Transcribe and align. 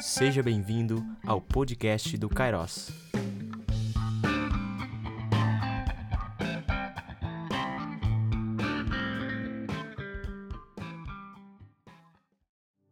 Seja 0.00 0.42
bem-vindo 0.42 1.04
ao 1.24 1.40
podcast 1.40 2.16
do 2.18 2.28
Kairos. 2.28 2.90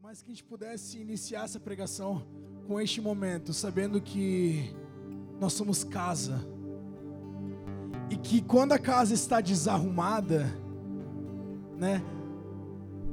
Mas 0.01 0.23
que 0.23 0.31
a 0.31 0.35
gente 0.35 0.45
pudesse 0.45 0.99
iniciar 0.99 1.45
essa 1.45 1.59
pregação 1.59 2.23
com 2.67 2.81
este 2.81 3.01
momento, 3.01 3.53
sabendo 3.53 4.01
que 4.01 4.75
nós 5.41 5.53
somos 5.53 5.85
casa. 5.85 6.45
E 8.11 8.17
que 8.17 8.41
quando 8.41 8.73
a 8.73 8.79
casa 8.79 9.13
está 9.13 9.41
desarrumada, 9.41 10.45
né? 11.77 12.03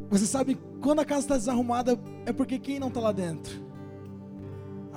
Você 0.09 0.25
sabe, 0.25 0.57
quando 0.81 0.99
a 0.99 1.05
casa 1.05 1.21
está 1.21 1.37
desarrumada, 1.37 1.99
é 2.25 2.31
porque 2.33 2.59
quem 2.59 2.79
não 2.79 2.89
está 2.89 2.99
lá 2.99 3.11
dentro? 3.11 3.68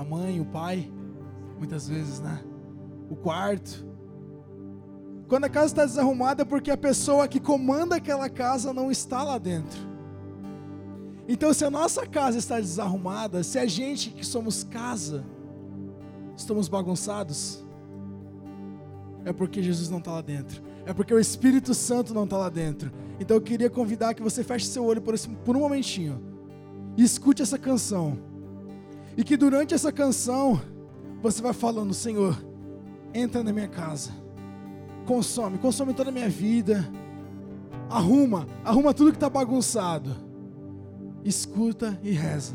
A 0.02 0.04
mãe, 0.04 0.40
o 0.40 0.44
pai, 0.44 0.90
muitas 1.58 1.88
vezes, 1.88 2.18
né? 2.18 2.42
O 3.08 3.14
quarto. 3.14 3.86
Quando 5.28 5.44
a 5.44 5.48
casa 5.48 5.66
está 5.66 5.84
desarrumada, 5.84 6.42
é 6.42 6.44
porque 6.44 6.72
a 6.72 6.76
pessoa 6.76 7.28
que 7.28 7.38
comanda 7.38 7.94
aquela 7.94 8.28
casa 8.28 8.72
não 8.72 8.90
está 8.90 9.22
lá 9.22 9.38
dentro. 9.38 9.78
Então, 11.28 11.54
se 11.54 11.64
a 11.64 11.70
nossa 11.70 12.04
casa 12.04 12.36
está 12.36 12.58
desarrumada, 12.58 13.44
se 13.44 13.60
a 13.60 13.64
gente 13.64 14.10
que 14.10 14.26
somos 14.26 14.64
casa, 14.64 15.24
estamos 16.36 16.66
bagunçados, 16.66 17.64
é 19.24 19.32
porque 19.32 19.62
Jesus 19.62 19.88
não 19.88 19.98
está 19.98 20.10
lá 20.10 20.20
dentro, 20.20 20.60
é 20.84 20.92
porque 20.92 21.14
o 21.14 21.20
Espírito 21.20 21.74
Santo 21.74 22.12
não 22.12 22.24
está 22.24 22.36
lá 22.38 22.48
dentro. 22.48 22.90
Então, 23.20 23.36
eu 23.36 23.40
queria 23.40 23.70
convidar 23.70 24.14
que 24.14 24.22
você 24.22 24.42
feche 24.42 24.66
seu 24.66 24.84
olho 24.84 25.00
por, 25.00 25.14
esse, 25.14 25.28
por 25.28 25.56
um 25.56 25.60
momentinho 25.60 26.20
e 26.96 27.04
escute 27.04 27.40
essa 27.40 27.56
canção, 27.56 28.31
e 29.16 29.24
que 29.24 29.36
durante 29.36 29.74
essa 29.74 29.92
canção 29.92 30.60
você 31.22 31.40
vai 31.40 31.52
falando: 31.52 31.94
Senhor, 31.94 32.36
entra 33.14 33.42
na 33.42 33.52
minha 33.52 33.68
casa, 33.68 34.10
consome, 35.06 35.58
consome 35.58 35.94
toda 35.94 36.10
a 36.10 36.12
minha 36.12 36.28
vida, 36.28 36.88
arruma, 37.88 38.46
arruma 38.64 38.94
tudo 38.94 39.10
que 39.10 39.16
está 39.16 39.30
bagunçado 39.30 40.32
escuta 41.24 41.98
e 42.02 42.12
reza. 42.12 42.54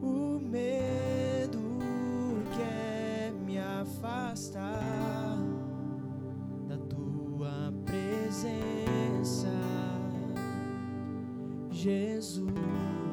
O 0.00 0.38
medo 0.38 1.58
quer 2.56 3.32
me 3.32 3.58
afastar 3.58 5.36
da 6.68 6.76
tua 6.76 7.72
presença, 7.84 9.48
Jesus. 11.70 13.07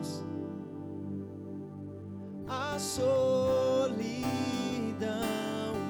A 2.47 2.77
solidão 2.77 3.95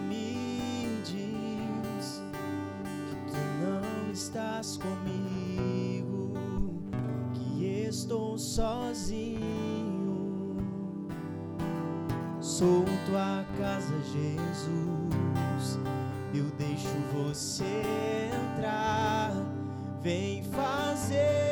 me 0.08 1.00
diz 1.04 2.24
que 3.06 3.16
tu 3.32 3.38
não 3.62 4.12
estás 4.12 4.78
comigo, 4.78 6.34
que 7.34 7.66
estou 7.88 8.38
sozinho. 8.38 9.46
Sou 12.40 12.86
tua 13.06 13.44
casa, 13.58 13.96
Jesus. 14.14 15.80
Eu 16.34 16.46
deixo 16.58 16.88
você 17.14 17.82
entrar. 18.32 19.32
Vem 20.02 20.44
fazer 20.44 21.45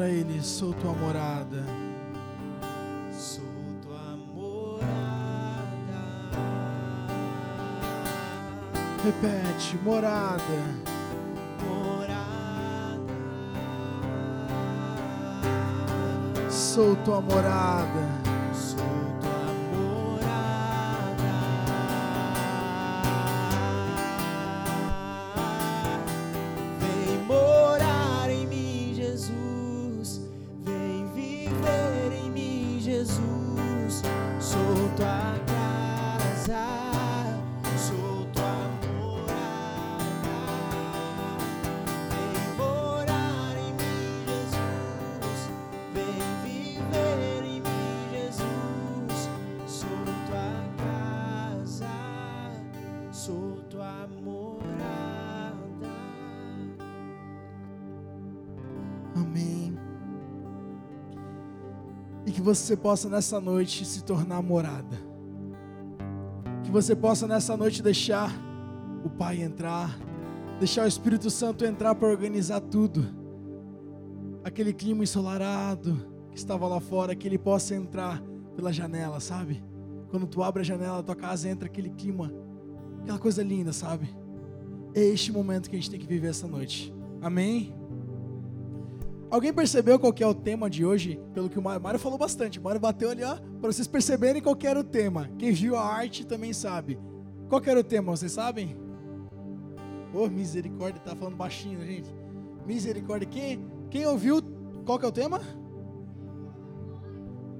para 0.00 0.08
ele: 0.08 0.42
sou 0.42 0.72
tua 0.72 0.94
morada. 0.94 1.62
Sou 3.12 3.44
tua 3.82 4.16
morada. 4.32 4.88
Repete: 9.04 9.76
morada. 9.84 10.40
Morada. 11.62 13.12
Sou 16.50 16.96
tua 17.04 17.20
morada. 17.20 18.19
Que 62.40 62.44
você 62.44 62.74
possa 62.74 63.06
nessa 63.10 63.38
noite 63.38 63.84
se 63.84 64.02
tornar 64.02 64.40
morada. 64.40 64.96
Que 66.64 66.70
você 66.70 66.96
possa 66.96 67.26
nessa 67.26 67.54
noite 67.54 67.82
deixar 67.82 68.32
o 69.04 69.10
Pai 69.10 69.42
entrar, 69.42 69.98
deixar 70.58 70.84
o 70.84 70.88
Espírito 70.88 71.28
Santo 71.28 71.66
entrar 71.66 71.94
para 71.94 72.08
organizar 72.08 72.62
tudo. 72.62 73.06
Aquele 74.42 74.72
clima 74.72 75.02
ensolarado 75.02 76.02
que 76.30 76.38
estava 76.38 76.66
lá 76.66 76.80
fora, 76.80 77.14
que 77.14 77.28
ele 77.28 77.36
possa 77.36 77.74
entrar 77.74 78.22
pela 78.56 78.72
janela, 78.72 79.20
sabe? 79.20 79.62
Quando 80.08 80.26
tu 80.26 80.42
abre 80.42 80.62
a 80.62 80.64
janela 80.64 80.96
da 80.96 81.02
tua 81.02 81.16
casa, 81.16 81.46
entra 81.46 81.66
aquele 81.66 81.90
clima, 81.90 82.32
aquela 83.02 83.18
coisa 83.18 83.42
linda, 83.42 83.70
sabe? 83.70 84.08
É 84.94 85.02
este 85.02 85.30
momento 85.30 85.68
que 85.68 85.76
a 85.76 85.78
gente 85.78 85.90
tem 85.90 86.00
que 86.00 86.06
viver 86.06 86.28
essa 86.28 86.48
noite. 86.48 86.94
Amém? 87.20 87.74
Alguém 89.30 89.52
percebeu 89.52 89.98
qual 89.98 90.12
é 90.18 90.26
o 90.26 90.34
tema 90.34 90.68
de 90.68 90.84
hoje? 90.84 91.20
Pelo 91.32 91.48
que 91.48 91.58
o 91.58 91.62
Mário, 91.62 92.00
falou 92.00 92.18
bastante. 92.18 92.58
O 92.58 92.62
Mário 92.62 92.80
bateu 92.80 93.10
ali, 93.10 93.22
ó, 93.22 93.36
para 93.60 93.72
vocês 93.72 93.86
perceberem 93.86 94.42
qual 94.42 94.58
era 94.64 94.80
o 94.80 94.84
tema. 94.84 95.30
Quem 95.38 95.52
viu 95.52 95.76
a 95.76 95.84
arte 95.84 96.26
também 96.26 96.52
sabe. 96.52 96.98
Qual 97.48 97.62
era 97.64 97.78
o 97.78 97.84
tema, 97.84 98.10
vocês 98.10 98.32
sabem? 98.32 98.76
Ô, 100.12 100.28
misericórdia, 100.28 101.00
tá 101.00 101.14
falando 101.14 101.36
baixinho, 101.36 101.80
gente. 101.80 102.10
Misericórdia. 102.66 103.28
Quem, 103.28 103.64
quem 103.88 104.04
ouviu, 104.04 104.42
qual 104.84 104.98
que 104.98 105.04
é 105.04 105.08
o 105.08 105.12
tema? 105.12 105.40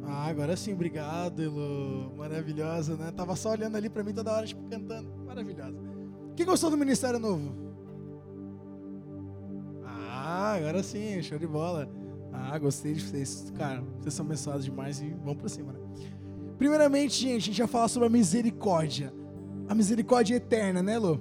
Ah, 0.03 0.27
agora 0.27 0.57
sim, 0.57 0.73
obrigado, 0.73 1.41
Elo. 1.41 2.13
Maravilhosa, 2.17 2.97
né? 2.97 3.13
Tava 3.13 3.37
só 3.37 3.51
olhando 3.51 3.77
ali 3.77 3.89
para 3.89 4.03
mim 4.03 4.13
toda 4.13 4.33
hora, 4.33 4.45
tipo, 4.45 4.63
cantando. 4.69 5.09
Maravilhosa. 5.25 5.79
Quem 6.35 6.45
gostou 6.45 6.69
do 6.69 6.77
Ministério 6.77 7.21
Novo? 7.21 7.70
Agora 10.61 10.83
sim, 10.83 11.23
show 11.23 11.39
de 11.39 11.47
bola. 11.47 11.89
Ah, 12.31 12.59
gostei 12.59 12.93
de 12.93 13.01
vocês. 13.01 13.51
Cara, 13.57 13.83
vocês 13.99 14.13
são 14.13 14.27
abençoados 14.27 14.65
demais 14.67 15.01
e 15.01 15.09
vamos 15.25 15.39
pra 15.39 15.49
cima, 15.49 15.73
né? 15.73 15.81
Primeiramente, 16.59 17.15
gente, 17.15 17.37
a 17.37 17.47
gente 17.47 17.59
vai 17.59 17.67
falar 17.67 17.89
sobre 17.89 18.09
a 18.09 18.11
misericórdia. 18.11 19.11
A 19.67 19.75
misericórdia 19.75 20.35
eterna, 20.37 20.83
né, 20.83 20.99
Lu? 20.99 21.19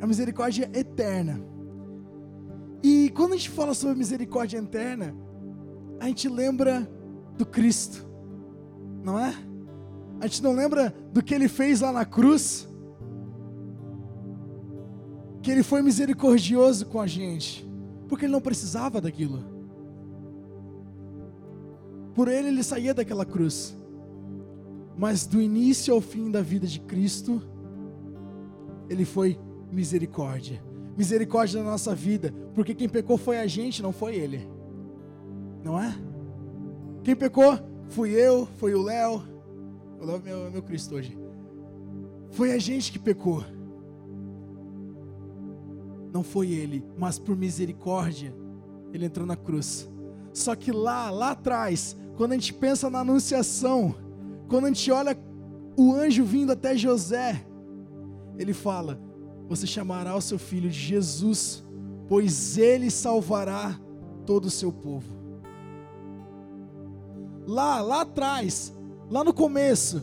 A 0.00 0.06
misericórdia 0.06 0.70
eterna. 0.72 1.38
E 2.82 3.10
quando 3.14 3.34
a 3.34 3.36
gente 3.36 3.50
fala 3.50 3.74
sobre 3.74 3.94
misericórdia 3.94 4.56
eterna, 4.56 5.14
a 6.00 6.06
gente 6.06 6.26
lembra 6.26 6.90
do 7.36 7.44
Cristo, 7.44 8.08
não 9.04 9.18
é? 9.18 9.34
A 10.18 10.26
gente 10.26 10.42
não 10.42 10.54
lembra 10.54 10.94
do 11.12 11.22
que 11.22 11.34
ele 11.34 11.48
fez 11.48 11.82
lá 11.82 11.92
na 11.92 12.06
cruz? 12.06 12.66
Que 15.42 15.50
ele 15.50 15.62
foi 15.62 15.82
misericordioso 15.82 16.86
com 16.86 17.00
a 17.00 17.06
gente, 17.06 17.67
porque 18.08 18.24
ele 18.24 18.32
não 18.32 18.40
precisava 18.40 19.00
daquilo. 19.00 19.44
Por 22.14 22.28
ele, 22.28 22.48
ele 22.48 22.62
saía 22.62 22.94
daquela 22.94 23.24
cruz. 23.24 23.76
Mas 24.96 25.26
do 25.26 25.40
início 25.40 25.94
ao 25.94 26.00
fim 26.00 26.30
da 26.30 26.42
vida 26.42 26.66
de 26.66 26.80
Cristo, 26.80 27.40
ele 28.88 29.04
foi 29.04 29.38
misericórdia. 29.70 30.60
Misericórdia 30.96 31.62
na 31.62 31.70
nossa 31.70 31.94
vida, 31.94 32.34
porque 32.54 32.74
quem 32.74 32.88
pecou 32.88 33.16
foi 33.16 33.38
a 33.38 33.46
gente, 33.46 33.82
não 33.82 33.92
foi 33.92 34.16
ele. 34.16 34.48
Não 35.62 35.80
é? 35.80 35.94
Quem 37.04 37.14
pecou 37.14 37.56
fui 37.88 38.10
eu, 38.10 38.46
foi 38.56 38.74
o 38.74 38.82
Léo. 38.82 39.22
O 40.00 40.04
Léo 40.04 40.16
é 40.16 40.20
meu, 40.20 40.50
meu 40.50 40.62
Cristo 40.62 40.96
hoje. 40.96 41.16
Foi 42.30 42.52
a 42.52 42.58
gente 42.58 42.90
que 42.90 42.98
pecou. 42.98 43.44
Não 46.12 46.22
foi 46.22 46.50
ele, 46.50 46.84
mas 46.96 47.18
por 47.18 47.36
misericórdia, 47.36 48.34
ele 48.92 49.06
entrou 49.06 49.26
na 49.26 49.36
cruz. 49.36 49.88
Só 50.32 50.54
que 50.54 50.72
lá, 50.72 51.10
lá 51.10 51.32
atrás, 51.32 51.96
quando 52.16 52.32
a 52.32 52.34
gente 52.34 52.54
pensa 52.54 52.88
na 52.88 53.00
anunciação, 53.00 53.94
quando 54.48 54.64
a 54.64 54.68
gente 54.68 54.90
olha 54.90 55.18
o 55.76 55.92
anjo 55.92 56.24
vindo 56.24 56.52
até 56.52 56.76
José, 56.76 57.44
ele 58.38 58.52
fala: 58.52 59.00
Você 59.48 59.66
chamará 59.66 60.16
o 60.16 60.20
seu 60.20 60.38
filho 60.38 60.70
de 60.70 60.78
Jesus, 60.78 61.64
pois 62.08 62.56
ele 62.56 62.90
salvará 62.90 63.78
todo 64.24 64.46
o 64.46 64.50
seu 64.50 64.72
povo. 64.72 65.16
Lá, 67.46 67.80
lá 67.80 68.02
atrás, 68.02 68.74
lá 69.10 69.24
no 69.24 69.32
começo, 69.32 70.02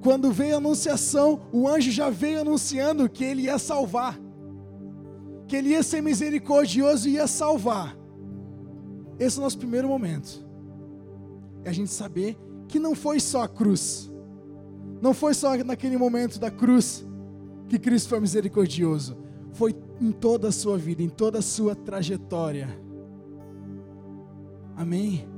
quando 0.00 0.30
veio 0.30 0.54
a 0.54 0.58
anunciação, 0.58 1.40
o 1.52 1.68
anjo 1.68 1.90
já 1.90 2.08
veio 2.08 2.40
anunciando 2.40 3.08
que 3.08 3.24
ele 3.24 3.42
ia 3.42 3.58
salvar, 3.58 4.18
que 5.50 5.56
ele 5.56 5.70
ia 5.70 5.82
ser 5.82 6.00
misericordioso 6.00 7.08
e 7.08 7.14
ia 7.14 7.26
salvar. 7.26 7.98
Esse 9.18 9.36
é 9.36 9.40
o 9.40 9.42
nosso 9.42 9.58
primeiro 9.58 9.88
momento. 9.88 10.46
É 11.64 11.70
a 11.70 11.72
gente 11.72 11.90
saber 11.90 12.38
que 12.68 12.78
não 12.78 12.94
foi 12.94 13.18
só 13.18 13.42
a 13.42 13.48
cruz, 13.48 14.08
não 15.02 15.12
foi 15.12 15.34
só 15.34 15.56
naquele 15.64 15.96
momento 15.96 16.38
da 16.38 16.52
cruz 16.52 17.04
que 17.68 17.80
Cristo 17.80 18.10
foi 18.10 18.20
misericordioso, 18.20 19.18
foi 19.50 19.74
em 20.00 20.12
toda 20.12 20.46
a 20.46 20.52
sua 20.52 20.78
vida, 20.78 21.02
em 21.02 21.08
toda 21.08 21.40
a 21.40 21.42
sua 21.42 21.74
trajetória. 21.74 22.68
Amém? 24.76 25.28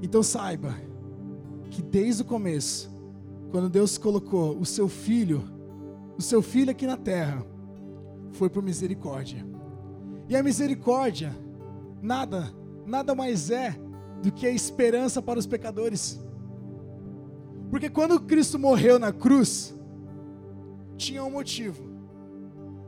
Então 0.00 0.22
saiba 0.22 0.72
que 1.68 1.82
desde 1.82 2.22
o 2.22 2.24
começo, 2.24 2.88
quando 3.50 3.68
Deus 3.68 3.98
colocou 3.98 4.56
o 4.56 4.64
seu 4.64 4.88
filho, 4.88 5.42
o 6.16 6.22
seu 6.22 6.42
filho 6.42 6.70
aqui 6.70 6.86
na 6.86 6.96
terra, 6.96 7.44
foi 8.30 8.48
por 8.48 8.62
misericórdia. 8.62 9.47
E 10.28 10.36
a 10.36 10.42
misericórdia 10.42 11.34
nada, 12.02 12.52
nada 12.86 13.14
mais 13.14 13.50
é 13.50 13.76
do 14.22 14.30
que 14.30 14.46
a 14.46 14.50
esperança 14.50 15.22
para 15.22 15.38
os 15.38 15.46
pecadores. 15.46 16.20
Porque 17.70 17.88
quando 17.88 18.20
Cristo 18.20 18.58
morreu 18.58 18.98
na 18.98 19.12
cruz, 19.12 19.74
tinha 20.96 21.24
um 21.24 21.30
motivo. 21.30 21.88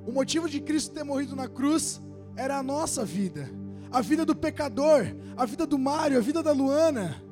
O 0.07 0.13
motivo 0.13 0.49
de 0.49 0.61
Cristo 0.61 0.95
ter 0.95 1.05
morrido 1.05 1.37
na 1.37 1.49
cruz 1.49 2.01
era 2.37 2.59
a 2.59 2.63
nossa 2.63 3.05
vida, 3.05 3.49
a 3.91 4.01
vida 4.01 4.25
do 4.25 4.35
pecador, 4.35 5.07
a 5.37 5.45
vida 5.45 5.67
do 5.67 5.79
Mário, 5.79 6.19
a 6.19 6.21
vida 6.21 6.43
da 6.43 6.53
Luana. 6.53 7.23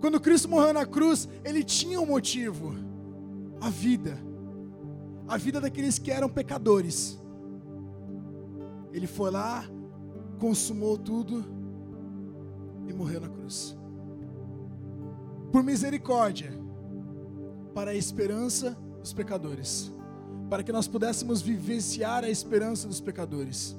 Quando 0.00 0.20
Cristo 0.20 0.48
morreu 0.48 0.72
na 0.74 0.84
cruz, 0.84 1.28
ele 1.44 1.64
tinha 1.64 2.00
um 2.00 2.06
motivo: 2.06 2.74
a 3.60 3.70
vida, 3.70 4.18
a 5.26 5.36
vida 5.36 5.60
daqueles 5.60 5.98
que 5.98 6.10
eram 6.10 6.28
pecadores. 6.28 7.23
Ele 8.94 9.06
foi 9.06 9.30
lá, 9.30 9.62
consumou 10.38 10.96
tudo 10.96 11.44
e 12.88 12.92
morreu 12.94 13.20
na 13.20 13.28
cruz 13.28 13.76
por 15.54 15.62
misericórdia, 15.62 16.52
para 17.72 17.92
a 17.92 17.94
esperança 17.94 18.76
dos 18.98 19.12
pecadores, 19.12 19.88
para 20.50 20.64
que 20.64 20.72
nós 20.72 20.88
pudéssemos 20.88 21.40
vivenciar 21.40 22.24
a 22.24 22.28
esperança 22.28 22.88
dos 22.88 23.00
pecadores. 23.00 23.76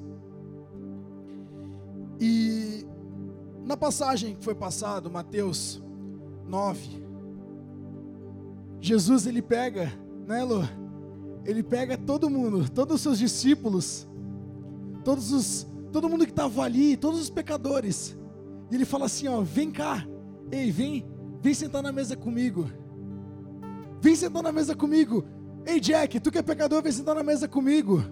E 2.18 2.86
na 3.62 3.76
passagem 3.76 4.36
que 4.36 4.42
foi 4.42 4.54
passado, 4.54 5.10
Mateus 5.10 5.82
9, 6.46 7.04
Jesus 8.80 9.26
ele 9.26 9.42
pega, 9.42 9.92
né, 10.26 10.44
Lu? 10.44 10.62
Ele 11.44 11.62
pega 11.62 11.98
todo 11.98 12.30
mundo, 12.30 12.70
todos 12.70 12.94
os 12.94 13.00
seus 13.02 13.18
discípulos, 13.18 14.08
todos 15.06 15.30
os, 15.30 15.66
todo 15.92 16.08
mundo 16.08 16.26
que 16.26 16.32
estava 16.32 16.64
ali, 16.64 16.96
todos 16.96 17.20
os 17.20 17.30
pecadores, 17.30 18.18
e 18.70 18.74
ele 18.74 18.84
fala 18.84 19.06
assim, 19.06 19.28
ó, 19.28 19.40
vem 19.40 19.70
cá, 19.70 20.04
ei, 20.50 20.70
vem, 20.72 21.06
Vem 21.46 21.54
sentar 21.54 21.80
na 21.80 21.92
mesa 21.92 22.16
comigo. 22.16 22.68
Vem 24.00 24.16
sentar 24.16 24.42
na 24.42 24.50
mesa 24.50 24.74
comigo. 24.74 25.24
Ei, 25.64 25.78
Jack, 25.78 26.18
tu 26.18 26.32
que 26.32 26.38
é 26.38 26.42
pecador, 26.42 26.82
vem 26.82 26.90
sentar 26.90 27.14
na 27.14 27.22
mesa 27.22 27.46
comigo. 27.46 28.02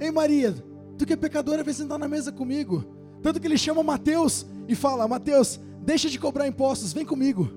Ei, 0.00 0.10
Maria, 0.10 0.54
tu 0.96 1.04
que 1.04 1.12
é 1.12 1.16
pecadora, 1.16 1.62
vem 1.62 1.74
sentar 1.74 1.98
na 1.98 2.08
mesa 2.08 2.32
comigo. 2.32 2.82
Tanto 3.22 3.38
que 3.38 3.46
ele 3.46 3.58
chama 3.58 3.82
Mateus 3.82 4.46
e 4.66 4.74
fala: 4.74 5.06
Mateus, 5.06 5.60
deixa 5.82 6.08
de 6.08 6.18
cobrar 6.18 6.48
impostos, 6.48 6.94
vem 6.94 7.04
comigo. 7.04 7.50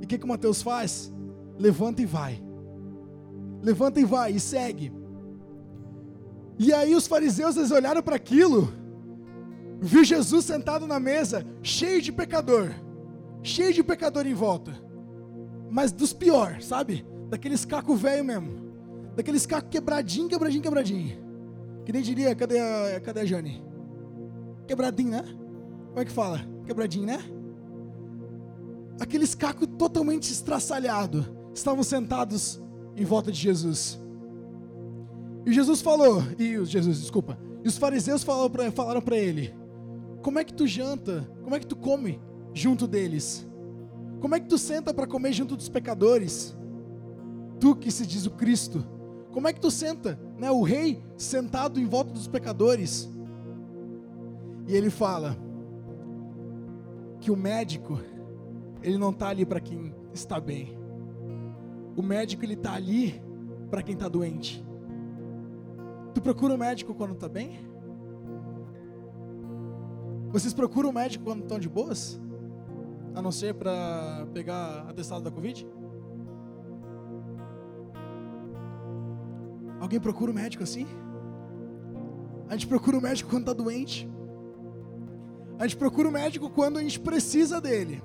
E 0.00 0.04
o 0.04 0.08
que, 0.08 0.18
que 0.18 0.24
o 0.24 0.28
Mateus 0.28 0.62
faz? 0.62 1.12
Levanta 1.56 2.02
e 2.02 2.04
vai. 2.04 2.42
Levanta 3.62 4.00
e 4.00 4.04
vai 4.04 4.32
e 4.32 4.40
segue. 4.40 4.92
E 6.58 6.72
aí 6.72 6.94
os 6.94 7.06
fariseus 7.06 7.56
eles 7.56 7.70
olharam 7.70 8.02
para 8.02 8.16
aquilo, 8.16 8.72
viu 9.80 10.04
Jesus 10.04 10.44
sentado 10.44 10.86
na 10.86 10.98
mesa, 10.98 11.46
cheio 11.62 12.02
de 12.02 12.10
pecador 12.10 12.74
cheio 13.42 13.72
de 13.72 13.82
pecador 13.82 14.26
em 14.26 14.34
volta. 14.34 14.72
Mas 15.70 15.92
dos 15.92 16.12
pior, 16.12 16.60
sabe? 16.60 17.06
Daqueles 17.28 17.64
caco 17.64 17.94
velho 17.94 18.24
mesmo. 18.24 18.68
Daqueles 19.14 19.46
caco 19.46 19.68
quebradinho, 19.68 20.28
quebradinho, 20.28 20.62
quebradinho. 20.62 21.18
Que 21.84 21.92
nem 21.92 22.02
diria, 22.02 22.34
cadê 22.34 22.58
a, 22.58 23.00
cadê 23.00 23.20
a 23.20 23.24
Jane? 23.24 23.62
Quebradinho, 24.66 25.10
né? 25.10 25.24
Como 25.88 26.00
é 26.00 26.04
que 26.04 26.12
fala? 26.12 26.40
Quebradinho, 26.64 27.06
né? 27.06 27.18
Aqueles 29.00 29.34
cacos 29.34 29.68
totalmente 29.78 30.30
estraçalhados 30.30 31.24
estavam 31.54 31.82
sentados 31.82 32.60
em 32.96 33.04
volta 33.04 33.30
de 33.30 33.38
Jesus. 33.38 33.98
E 35.48 35.52
Jesus 35.54 35.80
falou, 35.80 36.22
e 36.38 36.58
os 36.58 36.68
Jesus, 36.68 37.00
desculpa, 37.00 37.38
e 37.64 37.68
os 37.68 37.78
fariseus 37.78 38.22
falaram 38.22 39.00
para 39.00 39.16
ele: 39.16 39.54
Como 40.20 40.38
é 40.38 40.44
que 40.44 40.52
tu 40.52 40.66
janta? 40.66 41.26
Como 41.42 41.56
é 41.56 41.58
que 41.58 41.66
tu 41.66 41.74
come 41.74 42.20
junto 42.52 42.86
deles? 42.86 43.48
Como 44.20 44.34
é 44.34 44.40
que 44.40 44.46
tu 44.46 44.58
senta 44.58 44.92
para 44.92 45.06
comer 45.06 45.32
junto 45.32 45.56
dos 45.56 45.70
pecadores? 45.70 46.54
Tu 47.58 47.74
que 47.76 47.90
se 47.90 48.06
diz 48.06 48.26
o 48.26 48.30
Cristo, 48.32 48.84
como 49.32 49.48
é 49.48 49.54
que 49.54 49.58
tu 49.58 49.70
senta, 49.70 50.20
né, 50.36 50.50
o 50.50 50.62
rei 50.62 51.02
sentado 51.16 51.80
em 51.80 51.86
volta 51.86 52.12
dos 52.12 52.28
pecadores? 52.28 53.08
E 54.66 54.76
ele 54.76 54.90
fala 54.90 55.34
que 57.22 57.30
o 57.30 57.36
médico, 57.36 57.98
ele 58.82 58.98
não 58.98 59.12
está 59.12 59.30
ali 59.30 59.46
para 59.46 59.60
quem 59.60 59.94
está 60.12 60.38
bem. 60.38 60.78
O 61.96 62.02
médico 62.02 62.44
ele 62.44 62.52
está 62.52 62.74
ali 62.74 63.18
para 63.70 63.82
quem 63.82 63.94
está 63.94 64.08
doente. 64.08 64.67
Tu 66.18 66.20
procura 66.20 66.52
um 66.52 66.56
médico 66.56 66.92
quando 66.96 67.12
está 67.12 67.28
bem? 67.28 67.60
Vocês 70.32 70.52
procuram 70.52 70.90
um 70.90 70.92
médico 70.92 71.24
quando 71.24 71.42
estão 71.42 71.60
de 71.60 71.68
boas? 71.68 72.20
a 73.14 73.22
não 73.22 73.30
ser 73.30 73.54
para 73.54 74.26
pegar 74.34 74.84
atestado 74.88 75.22
da 75.22 75.30
Covid? 75.30 75.64
Alguém 79.78 80.00
procura 80.00 80.32
um 80.32 80.34
médico 80.34 80.64
assim? 80.64 80.88
A 82.48 82.54
gente 82.54 82.66
procura 82.66 82.96
o 82.96 82.98
um 82.98 83.02
médico 83.04 83.30
quando 83.30 83.42
está 83.42 83.52
doente. 83.52 84.10
A 85.56 85.68
gente 85.68 85.76
procura 85.76 86.08
o 86.08 86.10
um 86.10 86.14
médico 86.14 86.50
quando 86.50 86.78
a 86.78 86.82
gente 86.82 86.98
precisa 86.98 87.60
dele. 87.60 88.02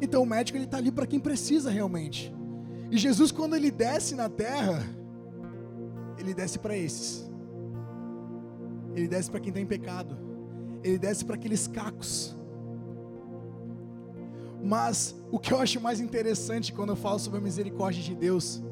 Então 0.00 0.24
o 0.24 0.26
médico 0.26 0.58
ele 0.58 0.64
está 0.64 0.78
ali 0.78 0.90
para 0.90 1.06
quem 1.06 1.20
precisa 1.20 1.70
realmente. 1.70 2.34
E 2.90 2.98
Jesus 2.98 3.30
quando 3.30 3.54
ele 3.54 3.70
desce 3.70 4.16
na 4.16 4.28
terra, 4.28 4.84
ele 6.22 6.34
desce 6.34 6.58
para 6.58 6.76
esses. 6.76 7.28
Ele 8.94 9.08
desce 9.08 9.30
para 9.30 9.40
quem 9.40 9.48
está 9.48 9.60
em 9.60 9.66
pecado. 9.66 10.16
Ele 10.82 10.98
desce 10.98 11.24
para 11.24 11.36
aqueles 11.36 11.68
cacos 11.68 12.36
Mas 14.62 15.14
o 15.30 15.38
que 15.38 15.52
eu 15.52 15.58
acho 15.60 15.80
mais 15.80 16.00
interessante 16.00 16.72
quando 16.72 16.90
eu 16.90 16.96
falo 16.96 17.18
sobre 17.18 17.38
a 17.40 17.42
misericórdia 17.42 18.02
de 18.02 18.14
Deus 18.14 18.62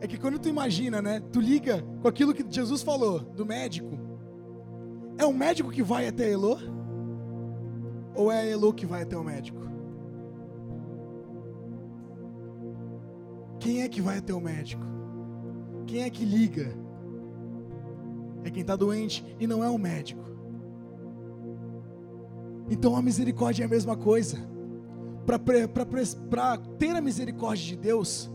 é 0.00 0.06
que 0.06 0.18
quando 0.18 0.38
tu 0.38 0.48
imagina, 0.48 1.00
né, 1.00 1.20
tu 1.32 1.40
liga 1.40 1.84
com 2.02 2.08
aquilo 2.08 2.34
que 2.34 2.44
Jesus 2.48 2.82
falou 2.82 3.20
do 3.20 3.46
médico. 3.46 3.98
É 5.16 5.24
o 5.24 5.32
médico 5.32 5.70
que 5.70 5.82
vai 5.82 6.06
até 6.06 6.30
Elô? 6.30 6.58
Ou 8.14 8.30
é 8.30 8.48
Elô 8.48 8.72
que 8.72 8.86
vai 8.86 9.02
até 9.02 9.16
o 9.16 9.24
médico? 9.24 9.60
Quem 13.58 13.82
é 13.82 13.88
que 13.88 14.00
vai 14.00 14.18
até 14.18 14.34
o 14.34 14.40
médico? 14.40 14.89
Quem 15.90 16.04
é 16.04 16.08
que 16.08 16.24
liga? 16.24 16.72
É 18.44 18.50
quem 18.50 18.60
está 18.60 18.76
doente 18.76 19.26
e 19.40 19.46
não 19.48 19.64
é 19.64 19.68
o 19.68 19.76
médico. 19.76 20.22
Então 22.70 22.94
a 22.94 23.02
misericórdia 23.02 23.64
é 23.64 23.66
a 23.66 23.68
mesma 23.68 23.96
coisa. 23.96 24.38
Para 25.26 26.56
ter 26.78 26.94
a 26.94 27.00
misericórdia 27.00 27.66
de 27.66 27.76
Deus, 27.76 28.30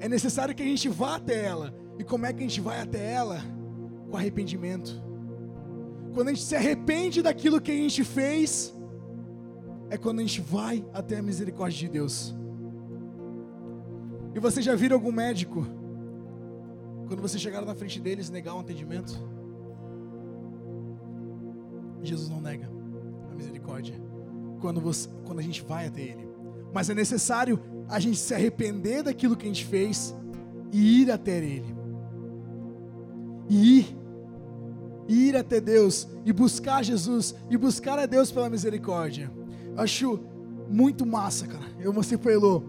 é 0.00 0.08
necessário 0.08 0.52
que 0.52 0.64
a 0.64 0.66
gente 0.66 0.88
vá 0.88 1.14
até 1.14 1.44
ela. 1.44 1.72
E 1.96 2.02
como 2.02 2.26
é 2.26 2.32
que 2.32 2.40
a 2.40 2.48
gente 2.48 2.60
vai 2.60 2.80
até 2.80 3.12
ela? 3.12 3.40
Com 4.10 4.16
arrependimento. 4.16 5.00
Quando 6.12 6.26
a 6.26 6.32
gente 6.32 6.44
se 6.44 6.56
arrepende 6.56 7.22
daquilo 7.22 7.60
que 7.60 7.70
a 7.70 7.76
gente 7.76 8.02
fez, 8.02 8.74
é 9.90 9.96
quando 9.96 10.18
a 10.18 10.22
gente 10.22 10.40
vai 10.40 10.84
até 10.92 11.18
a 11.18 11.22
misericórdia 11.22 11.86
de 11.86 11.88
Deus. 11.88 12.34
E 14.34 14.40
você 14.40 14.60
já 14.60 14.74
viram 14.74 14.96
algum 14.96 15.12
médico, 15.12 15.64
quando 17.10 17.22
você 17.22 17.40
chegar 17.40 17.60
na 17.62 17.74
frente 17.74 17.98
deles, 17.98 18.30
negar 18.30 18.54
um 18.54 18.60
atendimento? 18.60 19.18
Jesus 22.04 22.28
não 22.28 22.40
nega 22.40 22.70
a 23.28 23.34
misericórdia 23.34 24.00
quando, 24.60 24.80
você, 24.80 25.08
quando 25.26 25.40
a 25.40 25.42
gente 25.42 25.60
vai 25.60 25.88
até 25.88 26.02
Ele. 26.02 26.28
Mas 26.72 26.88
é 26.88 26.94
necessário 26.94 27.58
a 27.88 27.98
gente 27.98 28.16
se 28.16 28.32
arrepender 28.32 29.02
daquilo 29.02 29.36
que 29.36 29.44
a 29.44 29.48
gente 29.48 29.64
fez 29.64 30.14
e 30.70 31.02
ir 31.02 31.10
até 31.10 31.38
Ele. 31.38 31.74
E 33.48 33.80
ir, 33.80 33.96
ir 35.08 35.36
até 35.36 35.60
Deus 35.60 36.06
e 36.24 36.32
buscar 36.32 36.84
Jesus 36.84 37.34
e 37.50 37.56
buscar 37.56 37.98
a 37.98 38.06
Deus 38.06 38.30
pela 38.30 38.48
misericórdia. 38.48 39.32
Eu 39.74 39.82
acho 39.82 40.20
muito 40.68 41.04
massa, 41.04 41.48
cara. 41.48 41.66
Eu 41.80 41.92
mostrei 41.92 42.16
para 42.16 42.30
Elô 42.30 42.62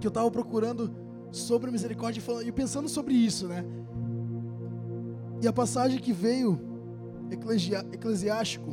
que 0.00 0.06
eu 0.06 0.08
estava 0.10 0.30
procurando 0.30 1.01
sobre 1.32 1.70
misericórdia 1.70 2.22
e 2.44 2.52
pensando 2.52 2.88
sobre 2.88 3.14
isso, 3.14 3.48
né? 3.48 3.64
E 5.40 5.48
a 5.48 5.52
passagem 5.52 5.98
que 5.98 6.12
veio, 6.12 6.60
Eclesiástico, 7.92 8.70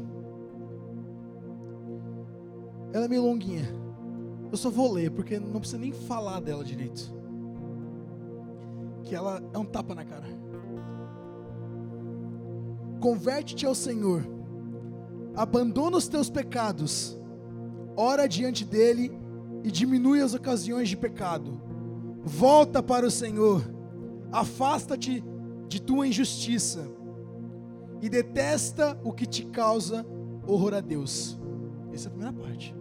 ela 2.94 3.06
é 3.06 3.08
meio 3.08 3.24
longuinha. 3.24 3.68
Eu 4.51 4.58
só 4.58 4.70
vou 4.70 4.92
ler, 4.92 5.10
porque 5.12 5.39
não 5.39 5.60
precisa 5.60 5.80
nem 5.80 5.92
falar 5.92 6.42
dela 6.42 6.63
direito. 6.63 7.12
Que 9.04 9.16
ela 9.16 9.42
é 9.54 9.58
um 9.58 9.66
tapa 9.66 9.96
na 9.96 10.04
cara. 10.04 10.28
Converte-te 13.00 13.66
ao 13.66 13.74
Senhor, 13.74 14.24
abandona 15.34 15.98
os 15.98 16.08
teus 16.08 16.30
pecados, 16.30 17.18
ora 17.96 18.28
diante 18.28 18.66
dele 18.66 19.12
e 19.63 19.72
diminui 19.72 20.22
as 20.22 20.34
ocasiões 20.34 20.89
de 20.89 20.98
pecado. 20.98 21.68
Volta 22.23 22.83
para 22.83 23.05
o 23.05 23.11
Senhor, 23.11 23.63
afasta-te 24.31 25.23
de 25.67 25.81
tua 25.81 26.07
injustiça 26.07 26.85
e 28.01 28.09
detesta 28.09 28.99
o 29.03 29.11
que 29.11 29.25
te 29.25 29.45
causa 29.45 30.05
horror 30.45 30.73
a 30.73 30.81
Deus. 30.81 31.39
Essa 31.93 32.07
é 32.07 32.09
a 32.09 32.11
primeira 32.11 32.33
parte. 32.33 32.75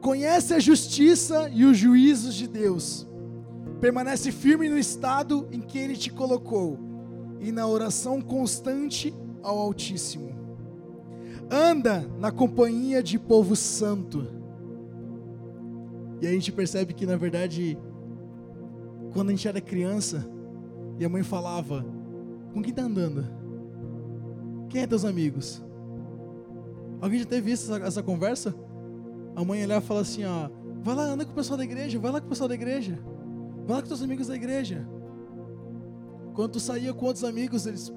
Conhece 0.00 0.54
a 0.54 0.58
justiça 0.58 1.50
e 1.50 1.64
os 1.64 1.76
juízos 1.76 2.34
de 2.34 2.48
Deus. 2.48 3.06
Permanece 3.80 4.32
firme 4.32 4.68
no 4.68 4.78
estado 4.78 5.46
em 5.50 5.60
que 5.60 5.78
Ele 5.78 5.96
te 5.96 6.10
colocou 6.10 6.78
e 7.40 7.52
na 7.52 7.66
oração 7.66 8.20
constante 8.20 9.14
ao 9.42 9.58
Altíssimo 9.58 10.30
anda 11.50 12.08
na 12.18 12.30
companhia 12.30 13.02
de 13.02 13.18
povo 13.18 13.56
santo. 13.56 14.39
E 16.20 16.26
a 16.26 16.30
gente 16.30 16.52
percebe 16.52 16.92
que, 16.92 17.06
na 17.06 17.16
verdade, 17.16 17.78
quando 19.12 19.28
a 19.28 19.32
gente 19.32 19.46
era 19.48 19.60
criança 19.60 20.28
e 20.98 21.04
a 21.04 21.08
mãe 21.08 21.22
falava: 21.22 21.84
Com 22.52 22.62
quem 22.62 22.70
está 22.70 22.82
andando? 22.82 23.26
Quem 24.68 24.82
é 24.82 24.86
teus 24.86 25.04
amigos? 25.04 25.62
Alguém 27.00 27.18
já 27.20 27.24
teve 27.24 27.50
visto 27.50 27.72
essa, 27.72 27.84
essa 27.84 28.02
conversa? 28.02 28.54
A 29.34 29.44
mãe 29.44 29.62
olhava 29.64 29.84
e 29.84 29.88
falava 29.88 30.06
assim: 30.06 30.24
ó, 30.24 30.50
Vai 30.82 30.94
lá, 30.94 31.04
anda 31.04 31.24
com 31.24 31.32
o 31.32 31.34
pessoal 31.34 31.58
da 31.58 31.64
igreja, 31.64 31.98
vai 31.98 32.10
lá 32.10 32.20
com 32.20 32.26
o 32.26 32.30
pessoal 32.30 32.48
da 32.48 32.54
igreja, 32.54 32.98
vai 33.66 33.76
lá 33.76 33.82
com 33.82 33.88
teus 33.88 34.02
amigos 34.02 34.28
da 34.28 34.34
igreja. 34.34 34.86
Quando 36.34 36.52
tu 36.52 36.60
saía 36.60 36.94
com 36.94 37.06
outros 37.06 37.24
amigos, 37.24 37.66
eles 37.66 37.92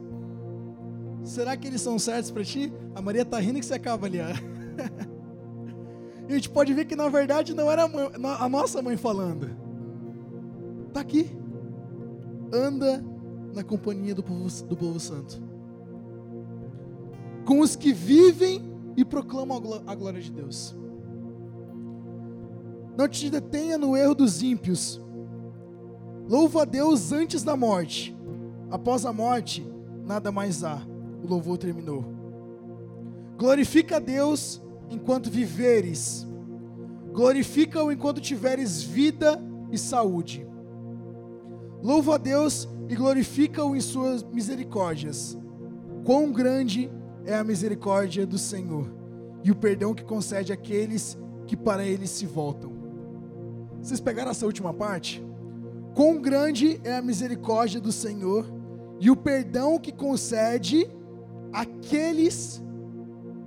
Será 1.23 1.55
que 1.55 1.67
eles 1.67 1.81
são 1.81 1.97
certos 1.97 2.31
para 2.31 2.43
ti? 2.43 2.73
A 2.93 3.01
Maria 3.01 3.23
tá 3.23 3.39
rindo 3.39 3.59
que 3.59 3.65
você 3.65 3.75
acaba 3.75 4.05
ali. 4.07 4.17
e 6.27 6.31
a 6.31 6.35
gente 6.35 6.49
pode 6.49 6.73
ver 6.73 6.85
que 6.85 6.95
na 6.95 7.09
verdade 7.09 7.53
não 7.53 7.69
era 7.69 7.83
a 7.83 8.49
nossa 8.49 8.81
mãe 8.81 8.95
falando. 8.95 9.49
Tá 10.93 11.01
aqui. 11.01 11.29
Anda 12.51 13.03
na 13.53 13.63
companhia 13.63 14.15
do 14.15 14.23
povo, 14.23 14.47
do 14.65 14.77
povo 14.77 14.99
santo. 14.99 15.41
Com 17.45 17.59
os 17.59 17.75
que 17.75 17.91
vivem 17.91 18.61
e 18.95 19.03
proclamam 19.03 19.61
a 19.85 19.95
glória 19.95 20.21
de 20.21 20.31
Deus. 20.31 20.75
Não 22.97 23.07
te 23.07 23.29
detenha 23.29 23.77
no 23.77 23.97
erro 23.97 24.15
dos 24.15 24.41
ímpios. 24.41 25.01
Louva 26.29 26.61
a 26.61 26.65
Deus 26.65 27.11
antes 27.11 27.43
da 27.43 27.57
morte. 27.57 28.15
Após 28.71 29.05
a 29.05 29.11
morte, 29.11 29.67
nada 30.05 30.31
mais 30.31 30.63
há 30.63 30.81
o 31.23 31.27
louvor 31.27 31.57
terminou. 31.57 32.05
Glorifica 33.37 33.97
a 33.97 33.99
Deus 33.99 34.62
enquanto 34.89 35.29
viveres, 35.29 36.27
glorifica-o 37.11 37.91
enquanto 37.91 38.21
tiveres 38.21 38.81
vida 38.81 39.41
e 39.71 39.77
saúde. 39.77 40.47
Louva 41.81 42.15
a 42.15 42.17
Deus 42.17 42.67
e 42.89 42.95
glorifica-o 42.95 43.75
em 43.75 43.81
suas 43.81 44.23
misericórdias. 44.23 45.37
Quão 46.03 46.31
grande 46.31 46.89
é 47.25 47.35
a 47.35 47.43
misericórdia 47.43 48.25
do 48.25 48.37
Senhor 48.37 48.93
e 49.43 49.51
o 49.51 49.55
perdão 49.55 49.93
que 49.93 50.03
concede 50.03 50.53
àqueles 50.53 51.17
que 51.45 51.57
para 51.57 51.85
ele 51.85 52.07
se 52.07 52.25
voltam. 52.25 52.71
Vocês 53.81 53.99
pegaram 53.99 54.31
essa 54.31 54.45
última 54.45 54.73
parte? 54.73 55.23
Quão 55.93 56.21
grande 56.21 56.79
é 56.83 56.95
a 56.95 57.01
misericórdia 57.01 57.79
do 57.79 57.91
Senhor 57.91 58.45
e 58.99 59.11
o 59.11 59.15
perdão 59.15 59.77
que 59.77 59.91
concede 59.91 60.89
aqueles 61.51 62.63